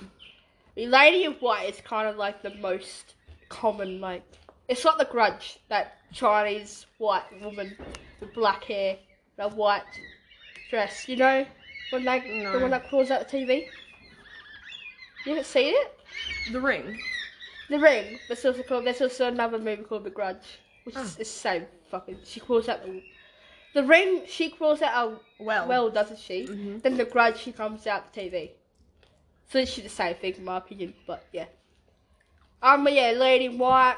[0.75, 3.15] The Lady in White is kind of like the most
[3.49, 4.21] common, like
[4.67, 7.75] it's like the Grudge, that Chinese white woman
[8.19, 8.97] with black hair,
[9.39, 9.81] a white
[10.69, 11.09] dress.
[11.09, 11.45] You know,
[11.89, 12.19] when they
[12.53, 13.65] the one that crawls out the TV.
[15.25, 15.99] You haven't seen it?
[16.51, 16.99] The ring.
[17.69, 18.19] The Ring.
[18.27, 18.85] There's also called.
[18.85, 21.17] There's also another movie called The Grudge, which is Oh.
[21.17, 22.19] the same fucking.
[22.25, 23.03] She crawls out the.
[23.73, 24.23] The Ring.
[24.25, 25.67] She crawls out a Well.
[25.67, 26.45] well, doesn't she?
[26.45, 26.81] Mhm.
[26.81, 27.37] Then the Grudge.
[27.39, 28.51] She comes out the TV.
[29.49, 30.93] So it's the same thing, in my opinion.
[31.05, 31.45] But yeah.
[32.61, 32.83] Um.
[32.83, 33.97] But yeah, Lady White.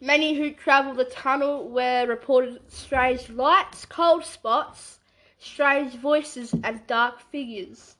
[0.00, 4.98] Many who travel the tunnel were reported strange lights, cold spots,
[5.38, 7.96] strange voices, and dark figures.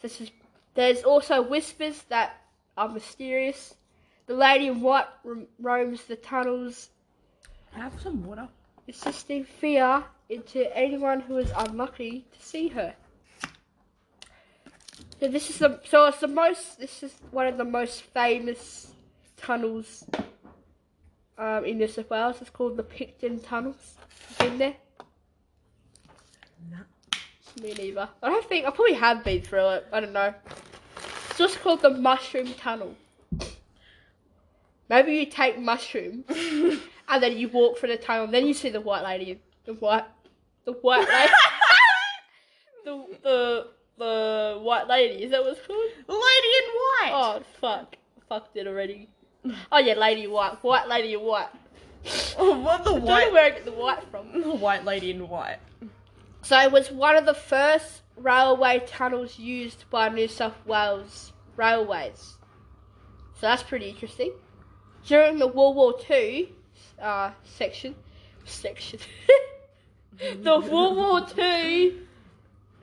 [0.00, 0.30] This is.
[0.74, 2.40] There's also whispers that
[2.76, 3.74] are mysterious.
[4.26, 6.90] The Lady in White ro- roams the tunnels,
[7.72, 8.48] Have some water.
[8.86, 12.94] insisting fear into anyone who is unlucky to see her.
[15.20, 16.78] So this is the so it's the most.
[16.78, 18.92] This is one of the most famous
[19.36, 20.04] tunnels
[21.38, 22.40] um, in New South Wales.
[22.40, 23.94] It's called the Picton Tunnels.
[24.38, 24.74] Been there?
[26.70, 26.78] No.
[27.62, 28.08] Me neither.
[28.22, 29.86] I don't think I probably have been through it.
[29.92, 30.34] I don't know.
[31.32, 32.94] It's just called the Mushroom Tunnel.
[34.90, 38.24] Maybe you take mushroom and then you walk through the tunnel.
[38.24, 39.40] And then you see the white lady.
[39.64, 40.04] The white,
[40.66, 41.32] the white lady.
[42.84, 43.66] the the
[43.96, 45.24] the white lady.
[45.24, 45.80] Is that what it's called?
[46.06, 47.10] Lady in white.
[47.14, 47.96] Oh fuck!
[48.18, 49.08] I fucked it already.
[49.72, 50.62] Oh yeah, lady in white.
[50.62, 51.48] White lady in white.
[52.36, 54.32] Oh, what the I don't know where I get the white from.
[54.42, 55.60] The white lady in white.
[56.42, 62.36] So it was one of the first railway tunnels used by New South Wales Railways.
[63.34, 64.32] So that's pretty interesting.
[65.06, 66.48] During the World War Two
[67.00, 67.94] uh, section,
[68.44, 69.00] section,
[70.42, 72.06] the World War Two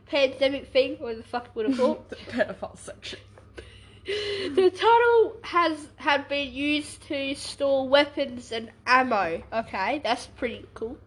[0.08, 2.04] pandemic thing, what the fuck would it call?
[2.10, 3.20] the pedophile section.
[4.06, 9.42] the tunnel has had been used to store weapons and ammo.
[9.54, 10.98] Okay, that's pretty cool.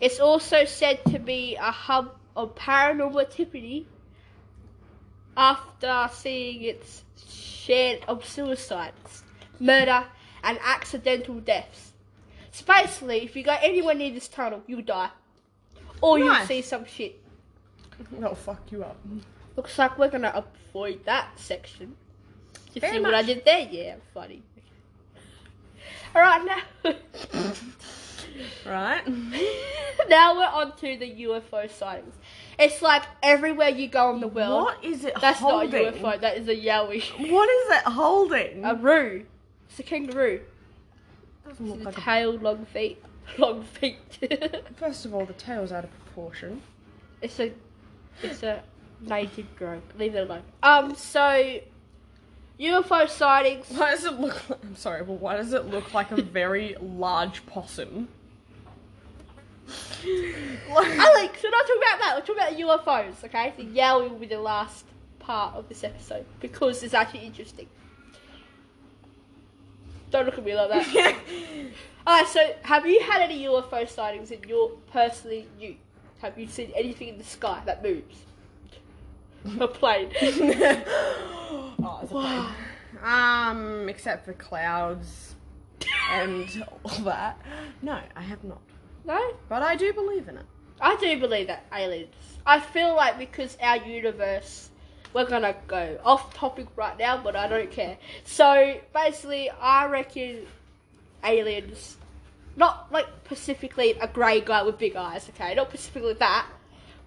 [0.00, 3.86] It's also said to be a hub of paranormal activity
[5.36, 9.24] after seeing its share of suicides,
[9.58, 10.04] murder,
[10.44, 11.92] and accidental deaths.
[12.52, 15.10] So basically, if you go anywhere near this tunnel, you'll die.
[16.00, 17.20] Or you'll see some shit.
[18.12, 18.96] That'll fuck you up.
[19.56, 21.96] Looks like we're gonna avoid that section.
[22.74, 23.66] You Very see what I did there?
[23.70, 24.42] Yeah, funny.
[26.14, 26.92] Alright, now.
[28.64, 29.02] Right?
[30.08, 32.14] now we're on to the UFO sightings.
[32.58, 34.64] It's like everywhere you go in the world.
[34.64, 35.70] What is it That's holding?
[35.84, 37.02] not a UFO, that is a yowie.
[37.30, 38.64] What is it holding?
[38.64, 39.26] A roo.
[39.68, 40.40] It's a kangaroo.
[41.46, 43.02] doesn't look like a tail, long feet.
[43.38, 43.98] Long feet.
[44.76, 46.62] First of all, the tail's out of proportion.
[47.20, 47.52] it's a
[48.22, 48.62] it's a
[49.00, 49.82] native drone.
[49.98, 50.42] Leave it alone.
[50.62, 51.58] Um so
[52.60, 53.66] UFO sightings.
[53.68, 56.76] Why does it look like, I'm sorry, but why does it look like a very
[56.80, 58.08] large possum?
[59.66, 62.12] Alex, we're not talking about that.
[62.14, 63.52] We're talking about UFOs, okay?
[63.56, 64.86] The Yowie will be the last
[65.18, 67.68] part of this episode because it's actually interesting.
[70.10, 71.16] Don't look at me like that.
[72.06, 75.76] Alright, so have you had any UFO sightings in your personally you?
[76.22, 78.24] Have you seen anything in the sky that moves?
[79.60, 80.10] A plane.
[80.22, 82.46] oh, it's a plane.
[83.02, 85.34] Um, except for clouds
[86.10, 87.38] and all that.
[87.82, 88.60] No, I have not.
[89.06, 89.34] No?
[89.48, 90.46] But I do believe in it.
[90.80, 92.14] I do believe that aliens.
[92.44, 94.68] I feel like because our universe,
[95.14, 97.96] we're gonna go off topic right now, but I don't care.
[98.24, 100.46] So basically, I reckon
[101.24, 101.96] aliens,
[102.56, 106.46] not like specifically a grey guy with big eyes, okay, not specifically that,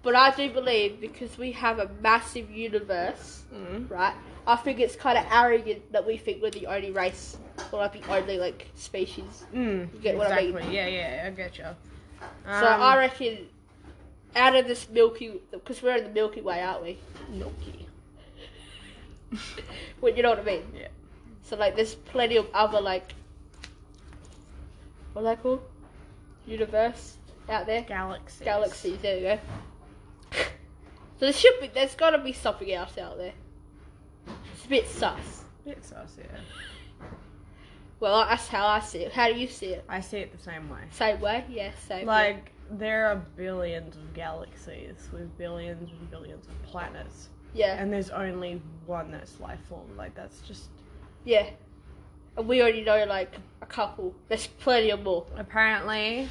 [0.02, 3.90] but I do believe because we have a massive universe, Mm.
[3.90, 4.14] right?
[4.46, 7.36] I think it's kind of arrogant that we think we're the only race
[7.72, 9.44] or like the only like species.
[9.54, 10.70] Mm, You get what I mean?
[10.72, 11.66] Yeah, yeah, I get you.
[12.44, 13.46] So I um, reckon
[14.34, 16.98] out of this Milky, because we're in the Milky Way, aren't we?
[17.30, 17.86] Milky.
[20.00, 20.62] Well, you know what I mean.
[20.74, 20.88] Yeah.
[21.42, 23.12] So like, there's plenty of other like,
[25.12, 25.62] what are they called?
[26.46, 27.18] Universe
[27.50, 27.82] out there.
[27.82, 28.44] Galaxies.
[28.44, 28.98] Galaxies.
[29.02, 29.38] There you go.
[31.18, 31.66] So there should be.
[31.66, 33.34] There's got to be something else out there.
[34.54, 35.44] It's a bit sus.
[35.66, 36.40] It's us, yeah.
[38.00, 39.12] Well, that's how I see it.
[39.12, 39.84] How do you see it?
[39.88, 40.80] I see it the same way.
[40.90, 41.44] Same way?
[41.50, 42.06] Yeah, same.
[42.06, 42.32] way.
[42.34, 47.28] Like, there are billions of galaxies with billions and billions of planets.
[47.52, 49.96] yeah, And there's only one that's life form.
[49.96, 50.68] Like, that's just.
[51.24, 51.50] yeah.
[52.36, 54.14] And we already know like a couple.
[54.28, 55.26] There's plenty of more.
[55.36, 56.28] Apparently,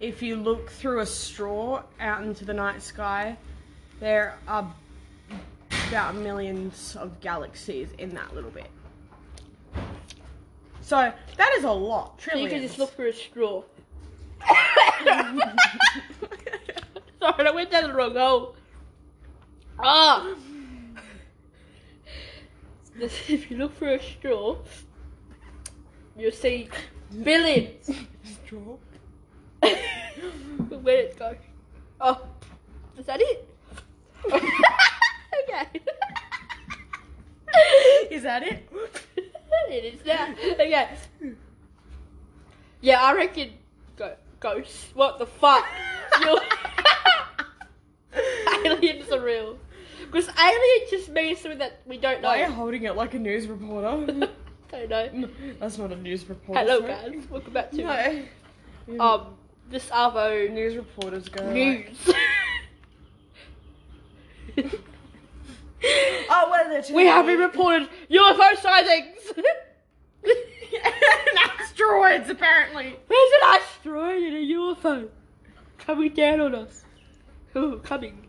[0.00, 3.36] if you look through a straw out into the night sky,
[4.00, 4.74] there are
[5.90, 8.68] about millions of galaxies in that little bit.
[10.82, 12.20] So, that is a lot.
[12.20, 13.62] So you can just look for a straw.
[17.20, 18.56] Sorry, I went down the wrong hole.
[19.78, 20.34] Ah!
[23.00, 24.58] If you look for a straw,
[26.16, 26.68] you'll see
[27.22, 27.90] billions.
[28.44, 28.76] straw.
[29.62, 31.36] Where did it go?
[32.00, 32.26] Oh,
[32.98, 33.48] is that it?
[34.26, 35.80] okay.
[38.10, 38.68] Is that it?
[39.68, 40.28] It is now.
[40.32, 40.88] Okay.
[42.80, 43.50] Yeah, I reckon
[43.96, 44.90] go ghosts.
[44.94, 45.64] What the fuck?
[46.20, 46.40] You're-
[48.66, 49.58] aliens are real.
[50.00, 52.28] Because alien just means something that we don't know.
[52.28, 54.28] Why are you holding it like a news reporter?
[54.72, 55.28] don't know.
[55.60, 56.60] That's not a news reporter.
[56.60, 56.86] Hello sir.
[56.88, 58.24] guys, welcome back to
[58.88, 59.00] No.
[59.00, 59.34] um
[59.70, 61.90] this other news reporters go like,
[65.84, 69.18] Oh, well, they're we have been reported UFO sightings.
[69.36, 69.44] and
[71.60, 72.96] asteroids apparently.
[73.06, 75.08] Where's an asteroid and a UFO
[75.78, 76.84] coming down on us?
[77.56, 78.26] Ooh, coming.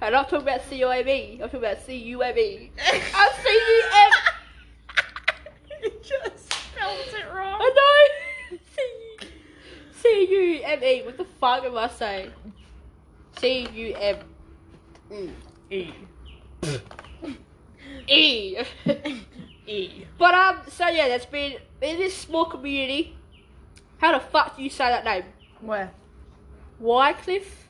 [0.00, 1.34] I'm not talking about CUAB.
[1.34, 2.70] I'm talking about CUAB.
[3.14, 4.10] I'm CUM.
[5.82, 7.58] you just spelled it wrong.
[7.60, 8.08] I
[8.50, 8.58] know.
[9.94, 11.02] C U M E.
[11.04, 12.32] What the fuck am I saying?
[13.38, 14.18] C U M
[15.72, 15.94] E.
[18.06, 18.58] E.
[19.66, 20.04] E.
[20.18, 23.16] But um, so yeah, that's been in this small community.
[23.98, 25.24] How the fuck do you say that name?
[25.60, 25.92] Where?
[26.78, 27.68] Wycliffe?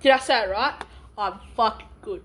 [0.00, 0.74] Did I say it right?
[1.18, 2.22] I'm fucking good.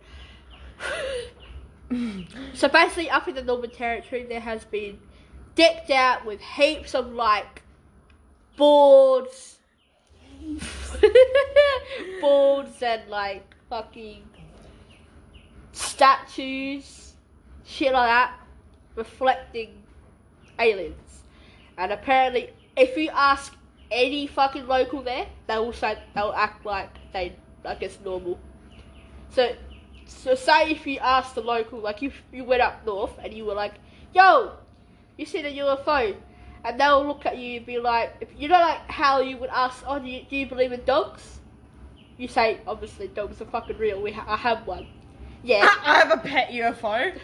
[2.53, 4.99] so basically, up in the Northern Territory, there has been
[5.55, 7.63] decked out with heaps of like
[8.55, 9.54] boards,
[12.21, 14.23] boards and like fucking
[15.71, 17.13] statues,
[17.65, 18.39] shit like that,
[18.95, 19.83] reflecting
[20.59, 21.23] aliens.
[21.77, 23.53] And apparently, if you ask
[23.91, 28.39] any fucking local there, they will say they'll act like they like it's normal.
[29.29, 29.55] So,
[30.05, 33.45] so say if you ask the local, like if you went up north and you
[33.45, 33.73] were like,
[34.13, 34.53] "Yo,
[35.17, 36.15] you see the UFO,
[36.66, 39.51] and they'll look at you and be like, if, you know, like how you would
[39.51, 41.39] ask, oh, do you, do you believe in dogs?
[42.18, 44.01] You say, obviously, dogs are fucking real.
[44.01, 44.88] We ha- I have one.
[45.43, 45.70] Yeah.
[45.84, 47.18] I have a pet UFO.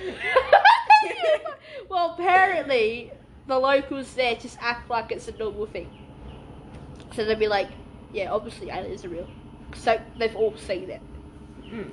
[1.90, 3.12] well, apparently,
[3.48, 5.90] the locals there just act like it's a normal thing.
[7.16, 7.70] So they'll be like,
[8.14, 9.28] yeah, obviously aliens are real.
[9.76, 11.02] So they've all seen it.
[11.66, 11.90] Mm.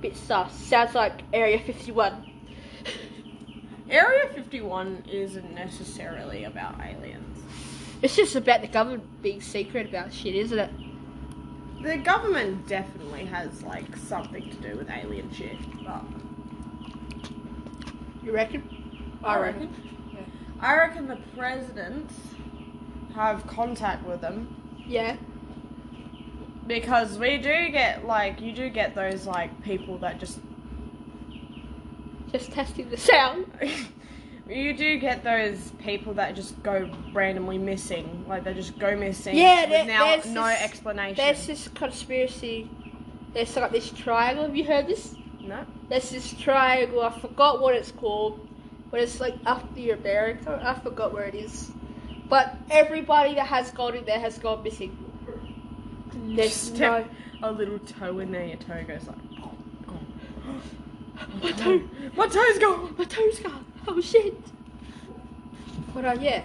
[0.00, 0.52] Bit sus.
[0.52, 2.29] Sounds like Area 51.
[3.90, 7.38] Area 51 isn't necessarily about aliens.
[8.02, 10.70] It's just about the government being secret about shit, isn't it?
[11.82, 15.56] The government definitely has like something to do with alien shit.
[15.84, 16.02] But
[18.22, 19.18] You reckon?
[19.24, 19.74] I reckon.
[20.60, 22.14] I reckon the presidents
[23.14, 24.54] have contact with them
[24.86, 25.16] Yeah.
[26.66, 30.38] because we do get like you do get those like people that just
[32.32, 33.46] Just testing the sound.
[34.48, 39.36] you do get those people that just go randomly missing like they just go missing
[39.36, 41.16] Yeah, there- there's no this- explanation.
[41.16, 42.68] There's this conspiracy.
[43.32, 44.44] There's like this triangle.
[44.44, 45.14] Have you heard this?
[45.40, 45.64] no.
[45.88, 47.02] There's this triangle.
[47.02, 48.46] I forgot what it's called,
[48.90, 50.60] but it's like up near America.
[50.62, 51.70] I forgot where it is.
[52.28, 54.96] But everybody that has gone in there has gone missing.
[56.36, 57.10] There's Step
[57.40, 57.48] no.
[57.48, 59.16] a little toe in there, your toe goes like.
[59.88, 60.60] Oh,
[61.42, 61.82] My toe.
[62.16, 62.94] My toe's gone.
[62.98, 63.64] My toe's gone.
[63.86, 64.34] Oh shit.
[65.94, 66.44] But uh, yeah.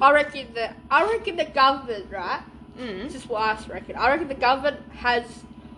[0.00, 2.42] I reckon that I reckon the government, right?
[2.78, 3.02] Mm.
[3.02, 3.96] This is what I reckon.
[3.96, 5.24] I reckon the government has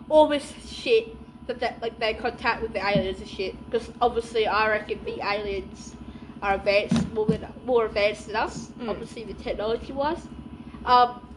[0.09, 1.17] all this shit
[1.47, 3.71] that they, like they contact with the aliens and shit.
[3.71, 5.97] Because obviously, I reckon the aliens
[6.41, 8.69] are advanced more than more advanced than us.
[8.79, 8.89] Mm.
[8.89, 10.27] Obviously, the technology wise.
[10.85, 11.29] Um,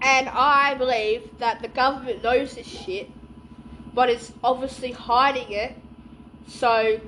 [0.00, 3.10] and I believe that the government knows this shit,
[3.94, 5.76] but it's obviously hiding it,
[6.46, 7.00] so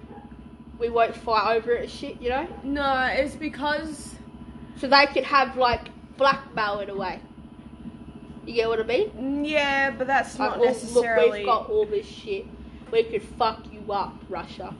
[0.78, 2.20] we won't fight over it and shit.
[2.20, 4.14] You know, No, it's because
[4.78, 7.20] so they could have like blackmail in a way.
[8.47, 9.45] You get what I mean?
[9.45, 11.26] yeah, but that's Like, not oh, necessarily.
[11.26, 12.47] Look, we've got all this shit.
[12.93, 14.72] We could fuck you up, Russia.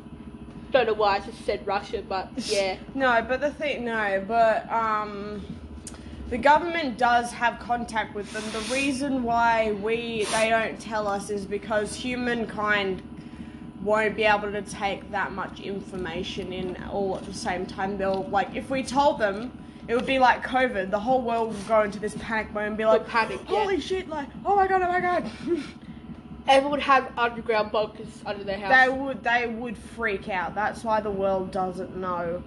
[0.71, 2.77] Don't know why I just said Russia, but yeah.
[2.95, 5.45] No, but the thing, no, but um,
[6.29, 8.43] the government does have contact with them.
[8.53, 13.03] The reason why we they don't tell us is because humankind
[13.83, 17.97] won't be able to take that much information in all at the same time.
[17.97, 19.63] They'll like if we told them.
[19.89, 20.91] It would be like COVID.
[20.91, 23.57] The whole world would go into this panic mode and be like, panic, yeah.
[23.57, 24.09] "Holy shit!
[24.09, 25.31] Like, oh my god, oh my god!"
[26.49, 28.85] Everyone would have underground bunkers under their house.
[28.85, 30.57] they would, they would freak out.
[30.57, 32.43] That's why the world doesn't know.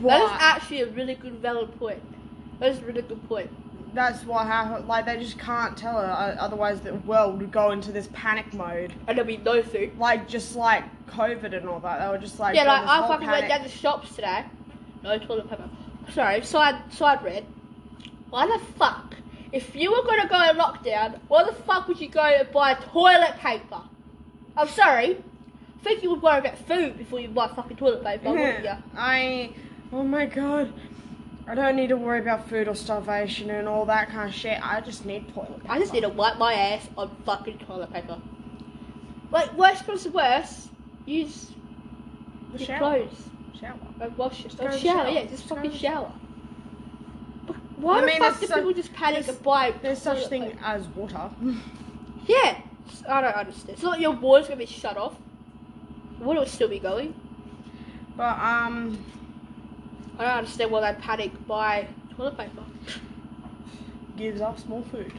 [0.00, 2.00] that is actually a really good valid point.
[2.60, 3.50] That is a really point.
[3.94, 4.88] That's what happened.
[4.88, 6.06] Like they just can't tell her.
[6.06, 8.92] Uh, otherwise, the world would go into this panic mode.
[9.06, 9.96] And there'll be no food.
[9.98, 12.00] Like just like COVID and all that.
[12.00, 14.44] They were just like yeah, like I fucking went down the shops today.
[15.02, 15.68] No toilet paper.
[16.12, 17.46] Sorry, side side red.
[18.30, 19.14] Why the fuck?
[19.52, 22.74] If you were gonna go in lockdown, why the fuck would you go and buy
[22.74, 23.80] toilet paper?
[24.56, 25.22] I'm sorry.
[25.80, 28.70] I think you would worry about food before you buy fucking toilet paper, wouldn't you?
[28.96, 29.52] I.
[29.92, 30.72] Oh my god.
[31.46, 34.58] I don't need to worry about food or starvation and all that kind of shit.
[34.62, 35.66] I just need toilet paper.
[35.72, 38.18] I just need to wipe my ass on fucking toilet paper.
[39.30, 40.70] Like, worst comes to worst,
[41.04, 41.50] use
[42.52, 42.78] The your shower.
[42.78, 43.28] clothes
[43.60, 43.74] Shower.
[44.00, 44.78] and wash your the shower.
[44.78, 45.08] shower.
[45.08, 46.12] Yeah, just Just fucking shower.
[47.46, 49.74] But Why I the mean, fuck do so- people just panic and buy?
[49.82, 50.58] There's such thing paper?
[50.64, 51.30] as water.
[52.26, 52.58] Yeah,
[53.06, 53.70] I don't understand.
[53.74, 55.14] It's not like your water's gonna be shut off.
[56.18, 57.12] The water will still be going.
[58.16, 58.96] but um,
[60.18, 62.62] I don't understand why they panic buy toilet paper.
[64.16, 65.12] gives us more food.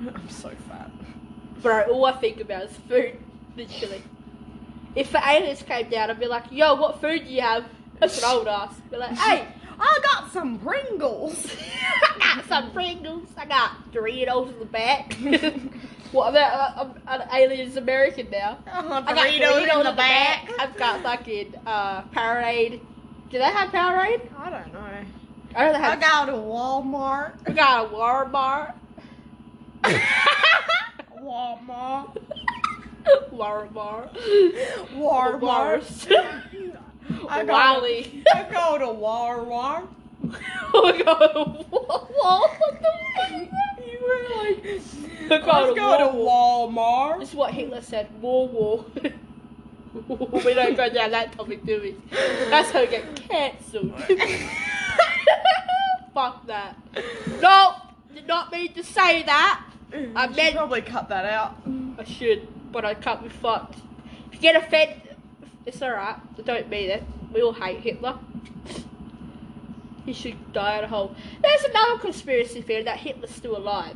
[0.00, 0.90] I'm so fat.
[1.60, 3.18] Bro, all I think about is food,
[3.56, 4.02] literally.
[4.94, 7.64] If the aliens came down, I'd be like, yo, what food do you have?
[8.00, 8.90] That's what I would ask.
[8.90, 9.48] Be like, hey,
[9.80, 11.46] I got some Pringles.
[12.02, 13.28] I got some Pringles.
[13.36, 15.14] I got Doritos in the back.
[16.12, 18.58] what about uh, I'm, an alien's American now?
[18.66, 20.50] Uh, I got Doritos in the back.
[20.58, 22.80] I've got fucking uh, Powerade.
[23.30, 24.28] Do they have Powerade?
[24.36, 24.80] I don't know.
[25.54, 27.34] I know they I got a Walmart.
[27.46, 28.74] I got a Walmart.
[31.22, 32.18] Walmart.
[33.32, 34.16] Walmart.
[34.94, 36.84] Walmart.
[37.28, 38.24] I Wally.
[38.34, 39.86] I go to Walmart.
[40.74, 43.86] oh my god, wall, wall, what the fuck is that?
[43.86, 44.60] You were like,
[45.30, 46.18] I let's got a go to.
[46.18, 47.20] Walmart.
[47.20, 48.08] This is what Hitler said.
[48.20, 48.84] War, war.
[50.44, 51.96] we don't go down that topic, do we?
[52.50, 53.94] That's how we get cancelled.
[56.14, 56.76] Fuck that.
[57.40, 57.74] No,
[58.14, 59.64] did not mean to say that.
[59.92, 61.56] Mm, I You should meant- probably cut that out.
[61.98, 63.76] I should, but I can't be fucked.
[64.26, 65.07] If you get offended,
[65.68, 66.16] It's alright.
[66.38, 67.02] I don't mean it.
[67.30, 68.18] We all hate Hitler.
[70.06, 71.14] He should die in a hole.
[71.42, 73.94] There's another conspiracy theory that Hitler's still alive.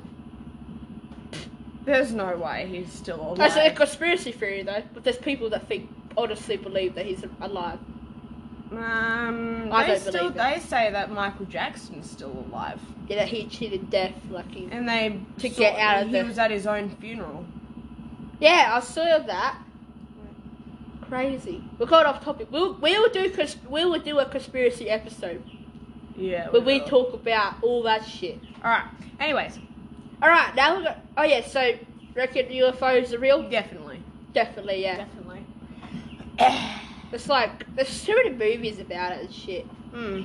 [1.87, 3.39] There's no way he's still alive.
[3.39, 7.79] That's a conspiracy theory though, but there's people that think honestly believe that he's alive.
[8.71, 10.35] Um, I they don't still believe it.
[10.37, 14.69] they say that Michael Jackson's still alive, Yeah, that he cheated death, like he.
[14.71, 17.47] and they To get out of he the- was at his own funeral.
[18.41, 19.57] Yeah, I saw that.
[21.17, 21.63] Crazy.
[21.79, 22.49] We got off topic.
[22.51, 25.43] We'll we'll do cons- we will do a conspiracy episode
[26.17, 26.49] Yeah.
[26.49, 26.89] where we will.
[26.89, 28.39] talk about all that shit.
[28.65, 28.87] All right.
[29.21, 29.59] Anyways,
[30.23, 31.01] All right, now we got.
[31.19, 31.75] Oh yeah, so
[32.15, 33.43] reckon UFOs are real?
[33.51, 34.03] definitely,
[34.33, 35.05] Definitely, yeah.
[35.05, 35.45] definitely.
[37.13, 39.67] It's like there's too many movies about it and shit.
[39.67, 40.23] Hmm.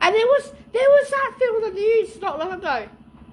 [0.00, 2.86] And there was there was that thing on the news not long ago.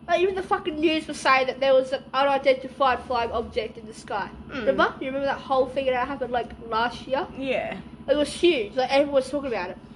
[0.08, 3.86] Like even the fucking news was saying that there was an unidentified flying object in
[3.86, 4.30] the sky.
[4.47, 4.60] Mm.
[4.66, 4.93] Remember?
[5.01, 7.28] You remember that whole thing that happened like last year?
[7.38, 7.78] Yeah.
[8.10, 8.76] It was huge.
[8.76, 9.78] Like everyone was talking about it.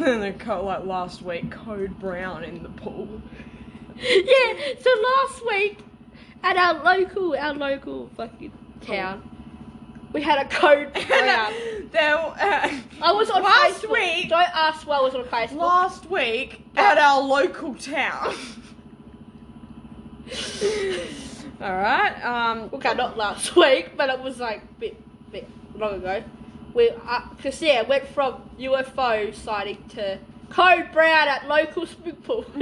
[0.00, 3.08] And then co- like last week, Code Brown in the pool.
[3.96, 4.52] yeah.
[4.80, 5.78] So last week
[6.44, 8.52] at our local our local fucking
[8.82, 9.28] town,
[10.12, 11.52] we had a code brown.
[11.90, 12.70] there, uh,
[13.02, 13.92] I was on last Facebook.
[13.92, 14.28] week.
[14.28, 15.56] Don't ask why I was on Facebook.
[15.56, 18.34] Last week at our local town.
[21.60, 22.24] All right.
[22.24, 22.70] Um.
[22.72, 26.22] Okay, not last week, but it was like a bit, bit long ago.
[26.74, 30.18] We, uh, cause yeah, went from UFO sighting to
[30.50, 32.44] code brown at local swimming pool.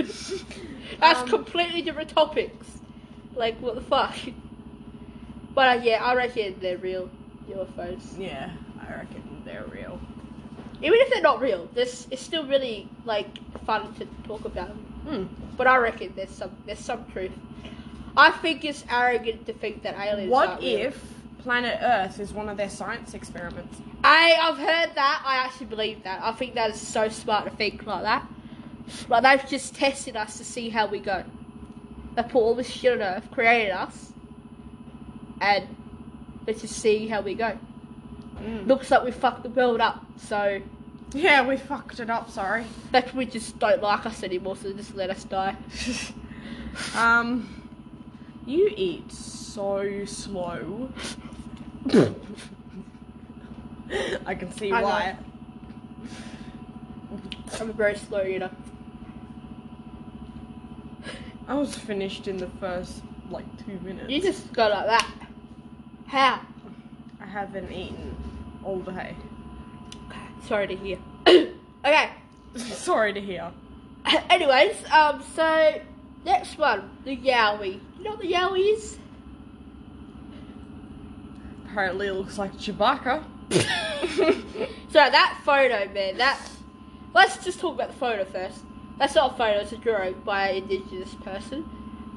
[1.00, 2.66] That's Um, completely different topics.
[3.34, 4.14] Like what the fuck?
[5.54, 7.10] But uh, yeah, I reckon they're real
[7.50, 8.18] UFOs.
[8.18, 8.50] Yeah,
[8.80, 9.98] I reckon they're real.
[10.82, 13.26] Even if they're not real, this is still really like
[13.64, 14.70] fun to talk about
[15.06, 15.24] Hmm.
[15.56, 17.32] But I reckon there's some there's some truth.
[18.16, 20.30] I think it's arrogant to think that aliens.
[20.30, 20.80] What aren't real.
[20.80, 23.78] if planet Earth is one of their science experiments?
[24.02, 25.22] I I've heard that.
[25.24, 26.22] I actually believe that.
[26.22, 28.26] I think that is so smart to think like that.
[29.08, 31.24] Like they've just tested us to see how we go.
[32.14, 34.12] They put all this shit on Earth, created us,
[35.40, 35.76] and
[36.46, 37.58] let's just see how we go.
[38.40, 38.66] Mm.
[38.66, 40.60] Looks like we fucked the world up, so
[41.16, 42.30] Yeah, we fucked it up.
[42.30, 42.66] Sorry.
[42.92, 45.56] they probably just don't like us anymore, so they just let us die.
[46.94, 47.48] um,
[48.44, 50.90] you eat so slow.
[54.26, 55.16] I can see I why.
[57.58, 58.50] I'm a very slow eater.
[61.48, 64.10] I was finished in the first like two minutes.
[64.10, 65.10] You just go like that.
[66.08, 66.42] How?
[67.22, 68.14] I haven't eaten
[68.62, 69.16] all day.
[70.46, 70.98] Sorry to hear.
[71.26, 72.10] okay.
[72.56, 73.52] Sorry to hear.
[74.30, 75.80] Anyways, um, so
[76.24, 77.80] next one, the Yowie.
[77.98, 78.98] You know what the Yowie is?
[81.64, 83.24] Apparently, it looks like Chewbacca.
[83.50, 86.40] so that photo, man, that.
[87.12, 88.62] Let's just talk about the photo first.
[88.98, 91.68] That's not a photo; it's a drawing by an indigenous person.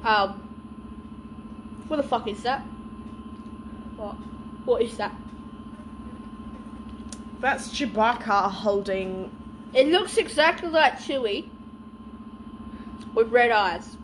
[0.04, 2.60] Um, what the fuck is that?
[3.96, 4.14] What?
[4.64, 5.14] What is that?
[7.40, 9.30] That's Chewbacca holding.
[9.72, 11.48] It looks exactly like Chewie
[13.14, 13.96] with red eyes.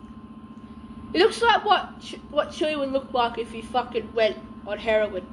[1.13, 4.77] It looks like what Ch- what Chewie would look like if he fucking went on
[4.79, 5.25] heroin.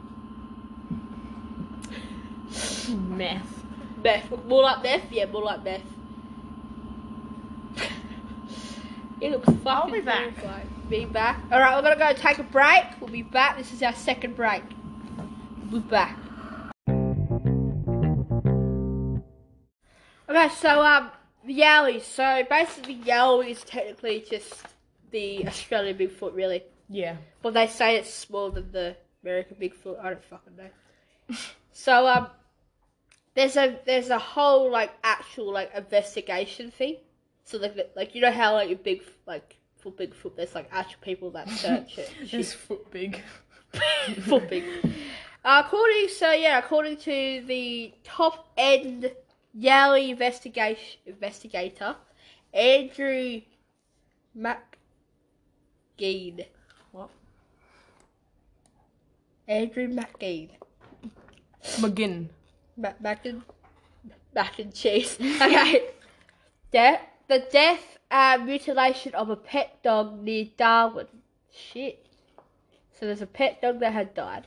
[3.09, 3.64] Meth.
[4.02, 4.44] Meth.
[4.46, 5.11] More like meth?
[5.11, 5.82] Yeah, more like meth.
[9.20, 10.34] it looks fucking I'll be back.
[10.34, 10.68] terrifying.
[10.90, 11.40] Be back.
[11.50, 12.84] Alright, we're gonna go take a break.
[13.00, 13.57] We'll be back.
[13.57, 14.62] This is our second break.
[15.70, 16.18] We'll be back.
[20.35, 21.11] Okay, so um
[21.47, 22.03] the Yowie.
[22.03, 24.53] So basically Yowie is technically just
[25.12, 26.64] the Australian Bigfoot really.
[26.89, 27.16] Yeah.
[27.41, 30.01] But they say it's smaller than the American Bigfoot.
[30.01, 31.37] I don't fucking know.
[31.72, 32.28] so um,
[33.35, 36.97] there's a there's a whole like actual like investigation thing.
[37.45, 40.99] So like like you know how like a big like for Bigfoot there's like actual
[41.03, 42.09] people that search it.
[42.09, 43.22] His foot big.
[44.22, 44.64] foot big.
[45.45, 49.12] Uh, according so yeah, according to the top end
[49.57, 51.96] Yowie investigation investigator
[52.52, 53.40] Andrew
[54.36, 56.46] McGean.
[56.92, 57.11] What?
[59.46, 60.50] Andrew McGean.
[61.78, 62.28] McGinn.
[62.76, 63.42] Mac and
[64.34, 65.16] mac and cheese.
[65.20, 65.88] Okay.
[66.72, 67.00] Death.
[67.28, 71.07] The death and mutilation of a pet dog near Darwin.
[71.52, 72.07] Shit.
[72.92, 74.46] So there's a pet dog that had died.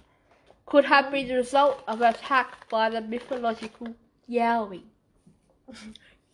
[0.65, 3.95] Could have been the result of an attack by the mythological
[4.29, 4.83] Yowie.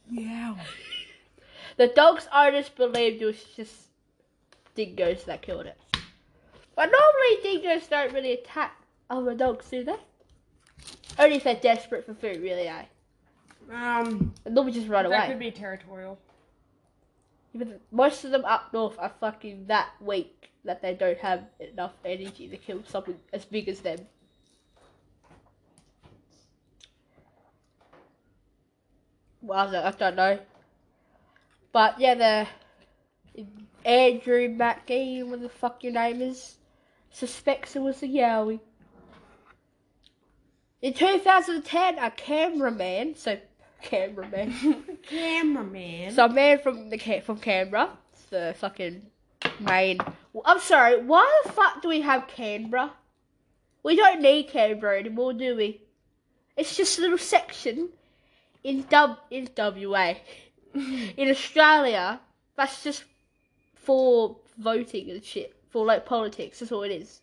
[0.09, 0.55] Yeah.
[1.77, 3.73] The dog's owners believed it was just
[4.75, 5.77] dingoes that killed it.
[6.75, 8.75] But normally dingoes don't really attack
[9.09, 9.95] other dogs, do they?
[11.19, 12.85] Only if they're desperate for food, really, eh?
[13.71, 15.17] Um, And then we just run that away.
[15.19, 16.17] That could be territorial.
[17.55, 21.93] But most of them up north are fucking that weak that they don't have enough
[22.03, 23.99] energy to kill something as big as them.
[29.43, 30.39] Well, I don't- know.
[31.73, 32.15] But yeah,
[33.35, 33.45] the
[33.83, 36.55] Andrew Mackie, what the fuck your name is,
[37.11, 38.61] suspects it was a Yowie.
[40.81, 43.37] In 2010, a cameraman, so
[43.81, 46.13] cameraman, Cameraman.
[46.13, 47.89] so a man from the from Canberra,
[48.29, 49.01] the fucking
[49.59, 49.99] main.
[50.45, 51.03] I'm sorry.
[51.03, 52.93] Why the fuck do we have Canberra?
[53.83, 55.81] We don't need Canberra anymore, do we?
[56.55, 57.89] It's just a little section
[58.63, 60.13] in W in WA.
[60.73, 62.19] in Australia,
[62.55, 63.03] that's just
[63.75, 66.59] for voting and shit for like politics.
[66.59, 67.21] That's all it is.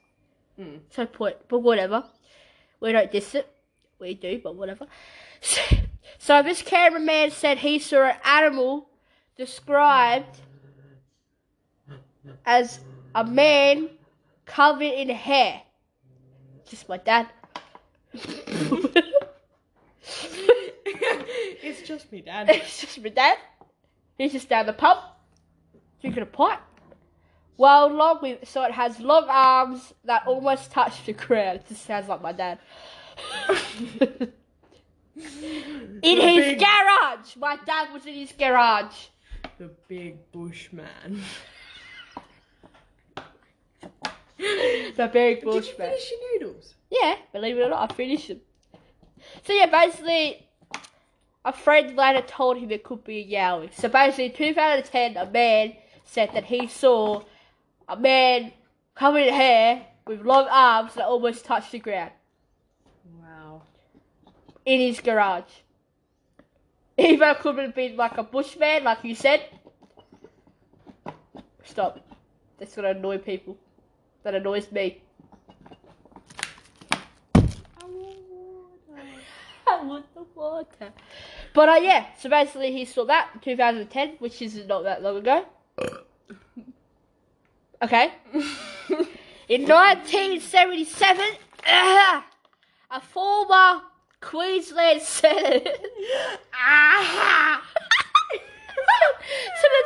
[0.59, 0.81] Mm.
[0.91, 2.05] So point, but whatever.
[2.81, 3.49] We don't diss it.
[3.99, 4.87] We do, but whatever.
[5.41, 5.61] So,
[6.19, 8.89] so this cameraman said he saw an animal
[9.37, 10.39] described
[12.45, 12.81] as
[13.15, 13.91] a man
[14.47, 15.63] covered in hair.
[16.69, 17.29] Just my dad.
[21.63, 22.49] it's just me, Dad.
[22.51, 23.39] it's just me dad.
[24.19, 24.99] He's just down the pub,
[26.01, 26.61] drinking a pipe.
[27.57, 31.61] Well, long with so it has long arms that almost touch the ground.
[31.61, 32.59] It just sounds like my dad.
[33.51, 34.33] in
[35.17, 37.37] The his big- garage.
[37.37, 38.95] My dad was in his garage.
[39.59, 41.23] The big bushman.
[44.39, 46.75] The big Did you finish your noodles?
[46.91, 48.41] Yeah, believe it or not, I finished them.
[49.45, 50.47] So yeah, basically,
[51.45, 53.73] a friend later told him it could be a yowie.
[53.73, 55.75] So basically, in 2010, a man
[56.05, 57.23] said that he saw
[57.89, 58.53] a man
[58.95, 62.13] covered in hair with long arms that almost touched the ground
[63.23, 63.63] Wow.
[64.65, 65.51] in his garage.
[66.99, 69.43] Even it could have been like a bushman, like you said.
[71.65, 72.01] Stop.
[72.59, 73.57] That's gonna annoy people.
[74.23, 75.01] That annoys me.
[79.67, 80.93] I want the water.
[81.55, 85.19] But uh, yeah, so basically he saw that in 2010, which is not that long
[85.19, 85.45] ago.
[87.83, 88.13] Okay.
[89.49, 91.25] In 1977,
[91.67, 93.81] a former
[94.21, 95.65] Queensland Senator!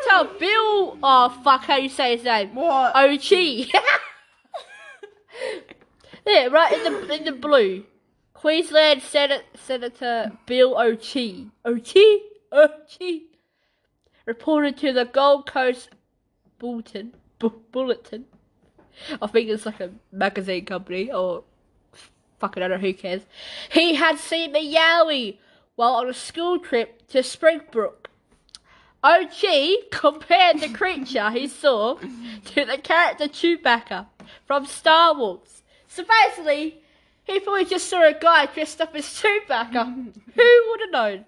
[0.04, 2.56] Senator Bill, oh fuck, how you say his name?
[2.56, 2.96] What?
[2.96, 3.70] O'Chee.
[6.26, 7.84] yeah, right in the in the blue.
[8.44, 11.46] Queensland Senate, Senator Bill O'Chee.
[11.64, 12.22] O'Chee?
[12.52, 13.28] O'Chee.
[14.26, 15.88] Reported to the Gold Coast
[16.58, 17.14] Bulletin.
[17.38, 18.26] Bu- Bulletin.
[19.22, 21.44] I think it's like a magazine company or
[22.38, 23.22] fucking I don't know who cares.
[23.72, 25.38] He had seen the Yowie
[25.76, 28.10] while on a school trip to Springbrook.
[29.02, 34.08] O'Chee compared the creature he saw to the character Chewbacca
[34.46, 35.62] from Star Wars.
[35.88, 36.82] So basically,
[37.24, 39.84] he probably just saw a guy dressed up as Chewbacca.
[40.34, 41.24] Who would have known?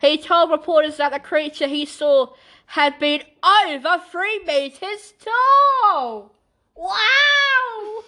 [0.00, 2.28] He told reporters that the creature he saw
[2.66, 6.34] had been over three meters tall.
[6.76, 8.02] Wow!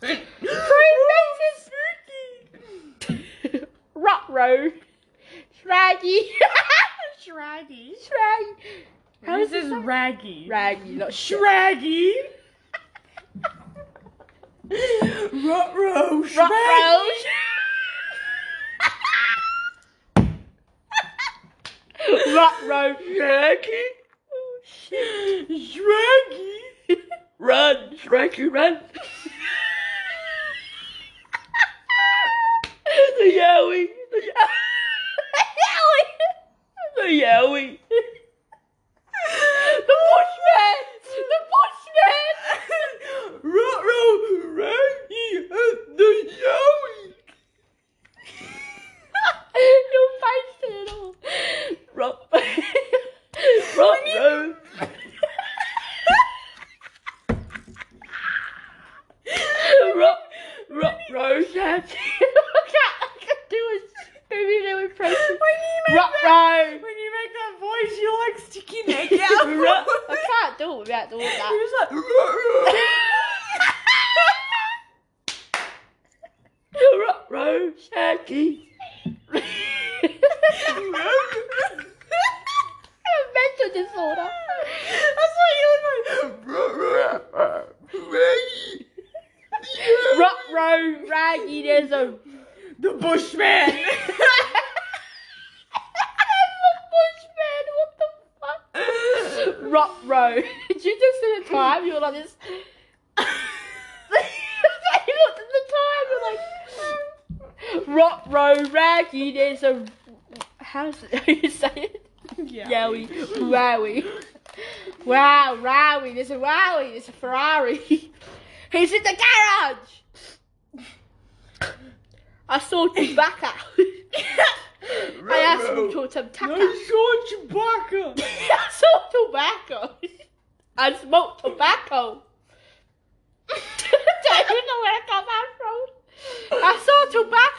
[0.00, 0.18] three
[3.10, 3.64] meters.
[3.94, 4.70] Ruh-roh.
[5.62, 6.28] Shraggy.
[7.26, 7.92] Shraggy.
[8.06, 8.84] Shraggy.
[9.24, 9.72] How is this?
[9.84, 10.46] Raggy.
[10.48, 12.12] Raggy, not shraggy.
[14.70, 15.32] Shraggy.
[15.32, 16.22] Ruh-roh.
[16.22, 17.04] Ruh-roh.
[22.26, 22.94] Ruh-roh.
[22.94, 23.84] Shraggy.
[24.32, 25.48] Oh, shit.
[25.48, 26.98] Shraggy.
[27.38, 28.80] Run, Shraggy, run.
[33.18, 33.88] the Yowie.
[34.10, 34.20] The
[35.68, 36.08] Yowie.
[36.96, 37.78] The Yowie.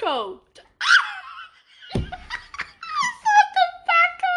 [0.09, 0.41] Tobacco.
[1.93, 2.01] I
[3.21, 4.35] saw tobacco.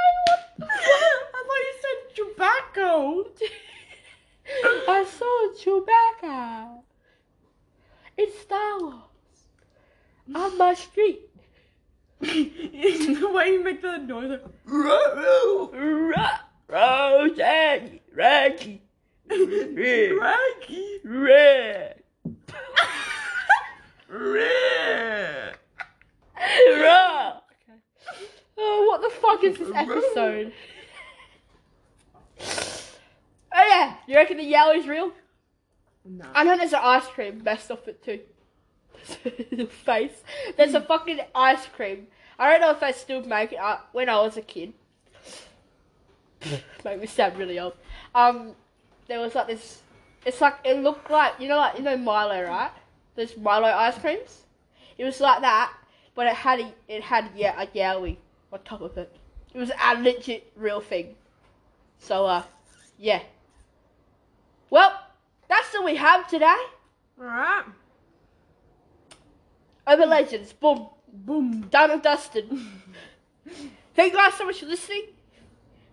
[0.61, 2.91] I thought you said tobacco.
[4.89, 6.83] I saw Chewbacca.
[8.19, 8.95] It's Star Wars.
[10.35, 11.29] On my street.
[12.21, 14.31] the way you make the noise.
[14.31, 14.41] Like,
[16.69, 18.83] Rosie, Reggie,
[19.29, 21.01] Cranky.
[21.05, 22.03] Red.
[24.09, 25.42] Red.
[26.71, 27.41] Raw.
[28.59, 30.53] Oh, what the fuck is this episode?
[33.55, 35.13] Oh yeah, you reckon the yellow is real?
[36.05, 36.25] No.
[36.35, 38.21] I know there's an ice cream best off it too.
[39.51, 40.23] the face.
[40.57, 42.07] There's a fucking ice cream.
[42.39, 43.59] I don't know if they still make it.
[43.59, 44.73] Uh, when I was a kid,
[46.85, 47.75] make me sound really old.
[48.15, 48.55] Um,
[49.07, 49.83] there was like this.
[50.25, 52.71] It's like it looked like you know like you know Milo right?
[53.15, 54.43] There's Milo ice creams.
[54.99, 55.73] It was like that,
[56.15, 58.17] but it had a, it had yeah a yowie
[58.53, 59.15] on top of it.
[59.55, 61.15] It was a legit real thing.
[61.99, 62.43] So uh,
[62.99, 63.23] yeah.
[64.71, 64.99] Well,
[65.49, 66.57] that's all we have today.
[67.21, 67.65] Alright.
[69.87, 71.63] Over Legends, boom, Boom.
[71.69, 72.49] done and dusted.
[73.95, 75.09] Thank you guys so much for listening.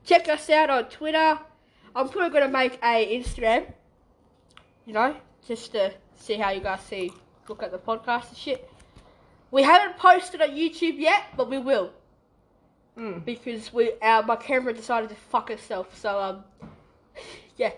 [0.06, 1.40] Check us out on Twitter.
[1.96, 3.66] I'm probably gonna make a Instagram.
[4.86, 5.16] You know,
[5.48, 7.12] just to see how you guys see,
[7.48, 8.70] look at the podcast and shit.
[9.52, 11.92] We haven't posted on YouTube yet, but we will
[12.98, 13.24] Mm.
[13.24, 15.98] because we our my camera decided to fuck itself.
[15.98, 16.44] So um,
[17.58, 17.72] yeah.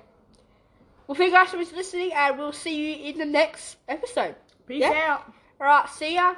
[1.05, 4.35] Well, thank you guys for listening, and we'll see you in the next episode.
[4.65, 5.05] Peace Yeah.
[5.19, 5.33] out.
[5.59, 6.35] All right, see ya.